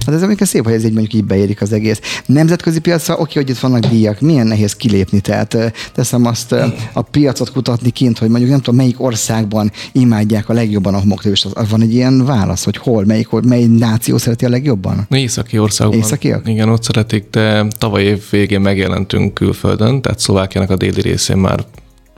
Hát 0.06 0.16
ez 0.16 0.24
amikor 0.24 0.48
szép, 0.48 0.64
hogy 0.64 0.74
ez 0.74 0.84
így 0.84 0.92
mondjuk 0.92 1.14
így 1.14 1.26
beérik 1.26 1.62
az 1.62 1.74
egész. 1.74 2.00
Nemzetközi 2.26 2.80
piacra, 2.80 3.18
oké, 3.18 3.40
hogy 3.40 3.50
itt 3.50 3.58
vannak 3.58 3.86
díjak, 3.86 4.20
milyen 4.20 4.48
nehéz 4.48 4.76
kilépni, 4.76 5.20
tehát 5.20 5.74
teszem 5.94 6.26
azt 6.26 6.56
a 6.94 7.02
piacot 7.02 7.52
kutatni 7.52 7.90
kint, 7.90 8.18
hogy 8.18 8.30
mondjuk 8.30 8.52
nem 8.52 8.60
tudom, 8.60 8.76
melyik 8.76 9.02
országban 9.02 9.72
imádják 9.92 10.50
a 10.50 10.54
legjobban 10.54 10.94
a 10.94 11.00
homoktövést. 11.00 11.46
Az, 11.46 11.70
van 11.70 11.82
egy 11.82 11.94
ilyen 11.94 12.26
válasz, 12.26 12.64
hogy 12.64 12.78
hol, 12.78 13.06
melyik, 13.06 13.30
mely 13.30 13.66
náció 13.66 14.18
szereti 14.18 14.46
a 14.46 14.50
legjobban? 14.50 15.08
Északi 15.10 15.58
országban. 15.60 15.98
Északiak? 15.98 16.48
Igen, 16.48 16.70
ott 16.70 16.84
szeretik, 16.84 17.26
de 17.32 17.66
tavaly 17.78 18.04
év 18.04 18.24
végén 18.30 18.62
megjelentünk 18.62 19.34
külföldön, 19.34 20.02
tehát 20.02 20.20
Szlovákiának 20.20 20.70
a 20.70 20.76
déli 20.76 21.02
részén 21.02 21.38
már 21.38 21.66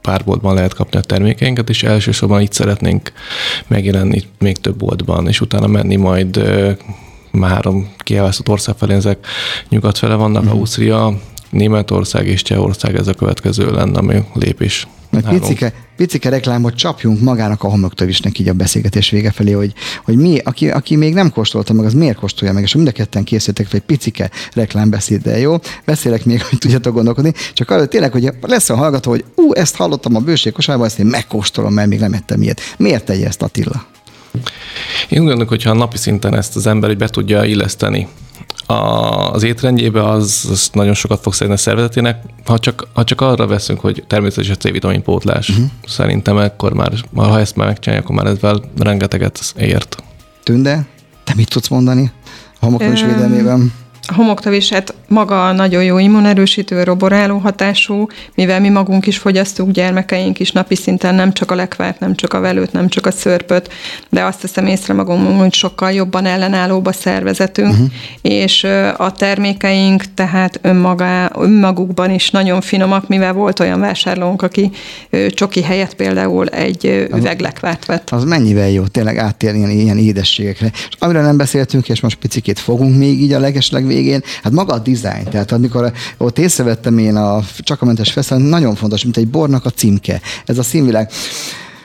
pár 0.02 0.24
boltban 0.26 0.54
lehet 0.54 0.74
kapni 0.74 0.98
a 0.98 1.02
termékeinket, 1.02 1.70
és 1.70 1.84
elsősorban 1.84 2.42
itt 2.42 2.54
szeretnénk 2.54 3.12
megjelenni 3.68 4.24
még 4.40 4.58
több 4.58 4.78
boltban, 4.78 5.28
és 5.28 5.42
utána 5.42 5.68
menni 5.68 5.96
majd 5.96 6.42
három 7.42 7.90
kielválasztott 7.98 8.50
ország 8.50 8.76
felé, 8.78 8.94
ezek 8.94 9.28
nyugat 9.70 9.98
fele 9.98 10.16
vannak, 10.16 10.44
uh-huh. 10.44 10.58
Ausztria, 10.58 11.20
Németország 11.50 12.28
és 12.28 12.42
Csehország 12.42 12.96
ez 12.96 13.08
a 13.08 13.14
következő 13.14 13.72
lenne, 13.72 13.98
ami 13.98 14.24
lépés. 14.34 14.88
Picike, 15.22 15.74
picike 15.96 16.30
reklámot 16.30 16.76
csapjunk 16.76 17.22
magának 17.22 17.64
a 17.64 17.68
homoktövisnek 17.68 18.40
így 18.40 18.48
a 18.48 18.54
beszélgetés 18.54 19.10
vége 19.10 19.32
felé, 19.32 19.52
hogy, 19.52 19.74
hogy 20.04 20.16
mi, 20.16 20.38
aki, 20.38 20.70
aki 20.70 20.96
még 20.96 21.14
nem 21.14 21.32
kóstolta 21.32 21.74
meg, 21.74 21.86
az 21.86 21.94
miért 21.94 22.18
kóstolja 22.18 22.54
meg, 22.54 22.64
és 22.64 22.76
mind 22.76 22.88
a 22.88 22.92
ketten 22.92 23.24
készítettek 23.24 23.68
fel 23.68 23.80
egy 23.80 23.86
picike 23.86 24.30
reklámbeszéd, 24.54 25.22
de 25.22 25.40
jó, 25.40 25.56
beszélek 25.86 26.26
még, 26.26 26.44
hogy 26.44 26.58
tudjatok 26.58 26.94
gondolkodni, 26.94 27.34
csak 27.54 27.70
arra 27.70 27.86
tényleg, 27.86 28.12
hogy 28.12 28.30
lesz 28.42 28.70
a 28.70 28.76
hallgató, 28.76 29.10
hogy 29.10 29.26
ú, 29.36 29.54
ezt 29.54 29.76
hallottam 29.76 30.16
a 30.16 30.20
bőség 30.20 30.54
kosárban, 30.54 30.86
ezt 30.86 31.00
én 31.00 31.06
megkóstolom, 31.06 31.74
mert 31.74 31.88
még 31.88 32.00
nem 32.00 32.14
ettem 32.14 32.42
ilyet. 32.42 32.62
Miért 32.78 33.06
tegye 33.06 33.28
ezt 33.28 33.42
Attila? 33.42 33.86
Én 35.10 35.20
úgy 35.20 35.26
gondolok, 35.26 35.50
hogyha 35.50 35.74
napi 35.74 35.98
szinten 35.98 36.36
ezt 36.36 36.56
az 36.56 36.68
ember 36.68 36.98
be 36.98 37.08
tudja 37.08 37.44
illeszteni 37.44 38.08
a, 38.66 38.74
az 39.32 39.44
étrendjébe, 39.44 40.10
az, 40.10 40.48
az 40.52 40.70
nagyon 40.74 40.94
sokat 40.94 41.22
fog 41.22 41.34
szerni 41.34 41.54
a 41.54 41.58
szervezetének. 41.58 42.24
Ha 42.46 42.60
csak, 42.60 42.88
ha 42.94 43.04
csak 43.04 43.22
arra 43.22 43.48
veszünk, 43.48 43.80
hogy 43.80 44.04
természetesen 44.08 44.54
a 44.54 44.58
C-vitamin 44.58 45.04
pótlás, 45.04 45.50
uh-huh. 45.50 45.66
szerintem 45.88 46.38
akkor 46.38 46.74
már, 46.74 46.92
ha 47.16 47.40
ezt 47.40 47.56
már 47.56 47.68
megcsinálja, 47.68 48.04
akkor 48.04 48.16
már 48.16 48.26
ezzel 48.26 48.62
rengeteget 48.80 49.54
ért. 49.58 50.04
Tünde, 50.44 50.86
te 51.24 51.34
mit 51.36 51.50
tudsz 51.50 51.68
mondani 51.68 52.12
a 52.60 52.66
homokos 52.66 53.02
védelmében? 53.02 53.74
A 54.08 54.14
homoktavésát 54.14 54.94
maga 55.08 55.52
nagyon 55.52 55.84
jó 55.84 55.98
immunerősítő, 55.98 56.84
roboráló 56.84 57.38
hatású, 57.38 58.08
mivel 58.36 58.60
mi 58.60 58.70
magunk 58.70 59.08
is 59.08 59.18
fogyasztunk, 59.18 59.72
gyermekeink 59.72 60.40
is 60.40 60.52
napi 60.52 60.76
szinten 60.76 61.16
nem 61.16 61.34
csak 61.34 61.52
a 61.52 61.56
lekvárt, 61.56 62.00
nem 62.00 62.16
csak 62.16 62.34
a 62.34 62.40
velőt, 62.40 62.72
nem 62.72 62.88
csak 62.88 63.06
a 63.06 63.12
szörpöt, 63.12 63.72
de 64.10 64.24
azt 64.24 64.42
teszem 64.42 64.68
észre 64.68 64.94
magunkon, 64.94 65.38
hogy 65.38 65.54
sokkal 65.54 65.92
jobban 65.92 66.26
ellenállóbb 66.26 66.86
a 66.86 66.92
szervezetünk, 66.92 67.72
uh-huh. 67.72 67.88
és 68.22 68.64
a 68.98 69.12
termékeink 69.12 70.14
tehát 70.14 70.60
önmagá, 70.62 71.32
önmagukban 71.36 72.12
is 72.12 72.30
nagyon 72.30 72.62
finomak, 72.62 73.08
mivel 73.08 73.34
volt 73.34 73.60
olyan 73.60 73.80
vásárlónk, 73.80 74.42
aki 74.42 74.72
csoki 75.30 75.62
helyett 75.62 75.94
például 75.94 76.48
egy 76.48 77.08
üveglekvárt 77.16 77.86
vett. 77.86 78.10
Az 78.10 78.24
mennyivel 78.24 78.70
jó, 78.70 78.88
tényleg 78.88 79.18
áttérni 79.18 79.58
ilyen, 79.58 79.70
ilyen 79.70 79.98
édességekre. 79.98 80.72
És 80.74 80.96
amiről 81.00 81.22
nem 81.22 81.38
beszéltünk, 81.38 81.90
és 81.90 82.02
most 82.02 82.16
picikét 82.16 82.60
fogunk 82.60 82.98
még 82.98 83.22
így 83.22 83.34
a 83.34 83.40
legesleg 83.40 83.88
végén, 83.88 84.22
hát 84.44 84.54
maga 84.54 84.74
a 84.74 84.80
design, 85.00 85.30
tehát 85.30 85.52
amikor 85.52 85.92
ott 86.18 86.40
észrevettem 86.40 86.98
én 86.98 87.16
a 87.16 87.40
csakamentes 87.60 88.12
fesztivál, 88.12 88.44
nagyon 88.44 88.76
fontos, 88.76 89.04
mint 89.04 89.18
egy 89.18 89.28
bornak 89.28 89.66
a 89.66 89.70
címke. 89.70 90.22
Ez 90.46 90.58
a 90.58 90.64
színvilág. 90.64 91.10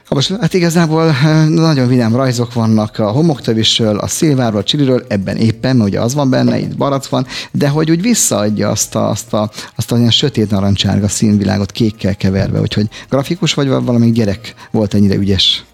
Most, 0.09 0.37
hát 0.41 0.55
igazából 0.55 1.09
eh, 1.09 1.49
nagyon 1.49 1.89
vidám 1.89 2.17
rajzok 2.17 2.53
vannak 2.53 2.99
a 2.99 3.11
homoktövisről, 3.11 3.99
a 3.99 4.07
szilvárról, 4.07 4.61
a 4.61 4.65
csiliről, 4.65 5.05
ebben 5.09 5.37
éppen, 5.37 5.77
mert 5.77 5.89
ugye 5.89 6.01
az 6.01 6.15
van 6.15 6.31
benne, 6.31 6.59
itt 6.59 6.77
barac 6.77 7.07
van, 7.07 7.27
de 7.53 7.69
hogy 7.69 7.91
úgy 7.91 8.03
visszaadja 8.03 8.69
azt 8.69 8.95
a, 8.95 9.09
azt 9.09 9.33
a, 9.33 9.51
azt 9.77 9.93
a 9.93 9.97
ilyen 9.97 10.11
sötét 10.11 10.51
narancsárga 10.51 11.09
színvilágot 11.09 11.73
kékkel 11.73 12.17
keverve, 12.17 12.61
úgyhogy 12.61 12.89
grafikus 13.09 13.55
vagy 13.55 13.69
valami 13.69 14.11
gyerek 14.11 14.55
volt 14.71 14.95
ennyire 14.95 15.15
ügyes? 15.15 15.65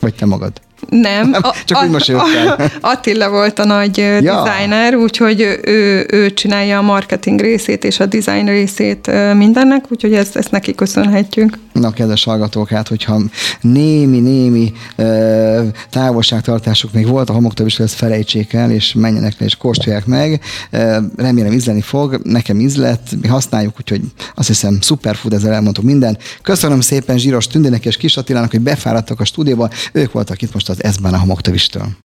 Vagy 0.00 0.14
te 0.14 0.26
magad? 0.26 0.60
Nem, 0.88 1.30
nem 1.30 1.40
csak 1.64 1.82
úgy 1.82 1.90
mosolyogtál. 1.90 2.70
Attila 2.80 3.30
volt 3.30 3.58
a 3.58 3.64
nagy 3.64 3.96
ja. 3.96 4.42
designer, 4.42 4.94
úgyhogy 4.94 5.40
ő, 5.64 6.06
ő 6.10 6.34
csinálja 6.34 6.78
a 6.78 6.82
marketing 6.82 7.40
részét 7.40 7.84
és 7.84 8.00
a 8.00 8.06
design 8.06 8.46
részét 8.46 9.10
mindennek, 9.34 9.84
úgyhogy 9.88 10.14
ezt, 10.14 10.36
ezt 10.36 10.50
neki 10.50 10.74
köszönhetjük. 10.74 11.58
Na, 11.72 11.90
kedves 11.90 12.24
hallgatók, 12.24 12.68
hát 12.68 12.88
hogyha 12.88 13.20
némi-némi 13.60 14.72
távolságtartásuk 15.90 16.92
még 16.92 17.06
volt 17.08 17.30
a 17.30 17.32
homoktövistől, 17.32 17.86
ezt 17.86 17.94
felejtsék 17.94 18.52
el, 18.52 18.70
és 18.70 18.94
menjenek 18.94 19.34
le, 19.38 19.46
és 19.46 19.56
kóstolják 19.56 20.06
meg. 20.06 20.40
Remélem 21.16 21.52
ízleni 21.52 21.80
fog, 21.80 22.20
nekem 22.24 22.60
ízlet, 22.60 23.00
mi 23.22 23.28
használjuk, 23.28 23.74
úgyhogy 23.78 24.00
azt 24.34 24.48
hiszem 24.48 24.78
superfood, 24.80 25.32
ezzel 25.32 25.52
elmondtuk 25.52 25.84
minden. 25.84 26.18
Köszönöm 26.42 26.80
szépen 26.80 27.18
Zsíros 27.18 27.46
Tündének 27.46 27.84
és 27.84 27.96
Kis 27.96 28.16
Attilának, 28.16 28.50
hogy 28.50 28.60
befáradtak 28.60 29.20
a 29.20 29.24
stúdióba, 29.24 29.70
ők 29.92 30.12
voltak 30.12 30.42
itt 30.42 30.52
most 30.52 30.68
az 30.68 30.77
Eszben 30.78 31.14
a 31.14 31.18
homoktövistől. 31.18 31.88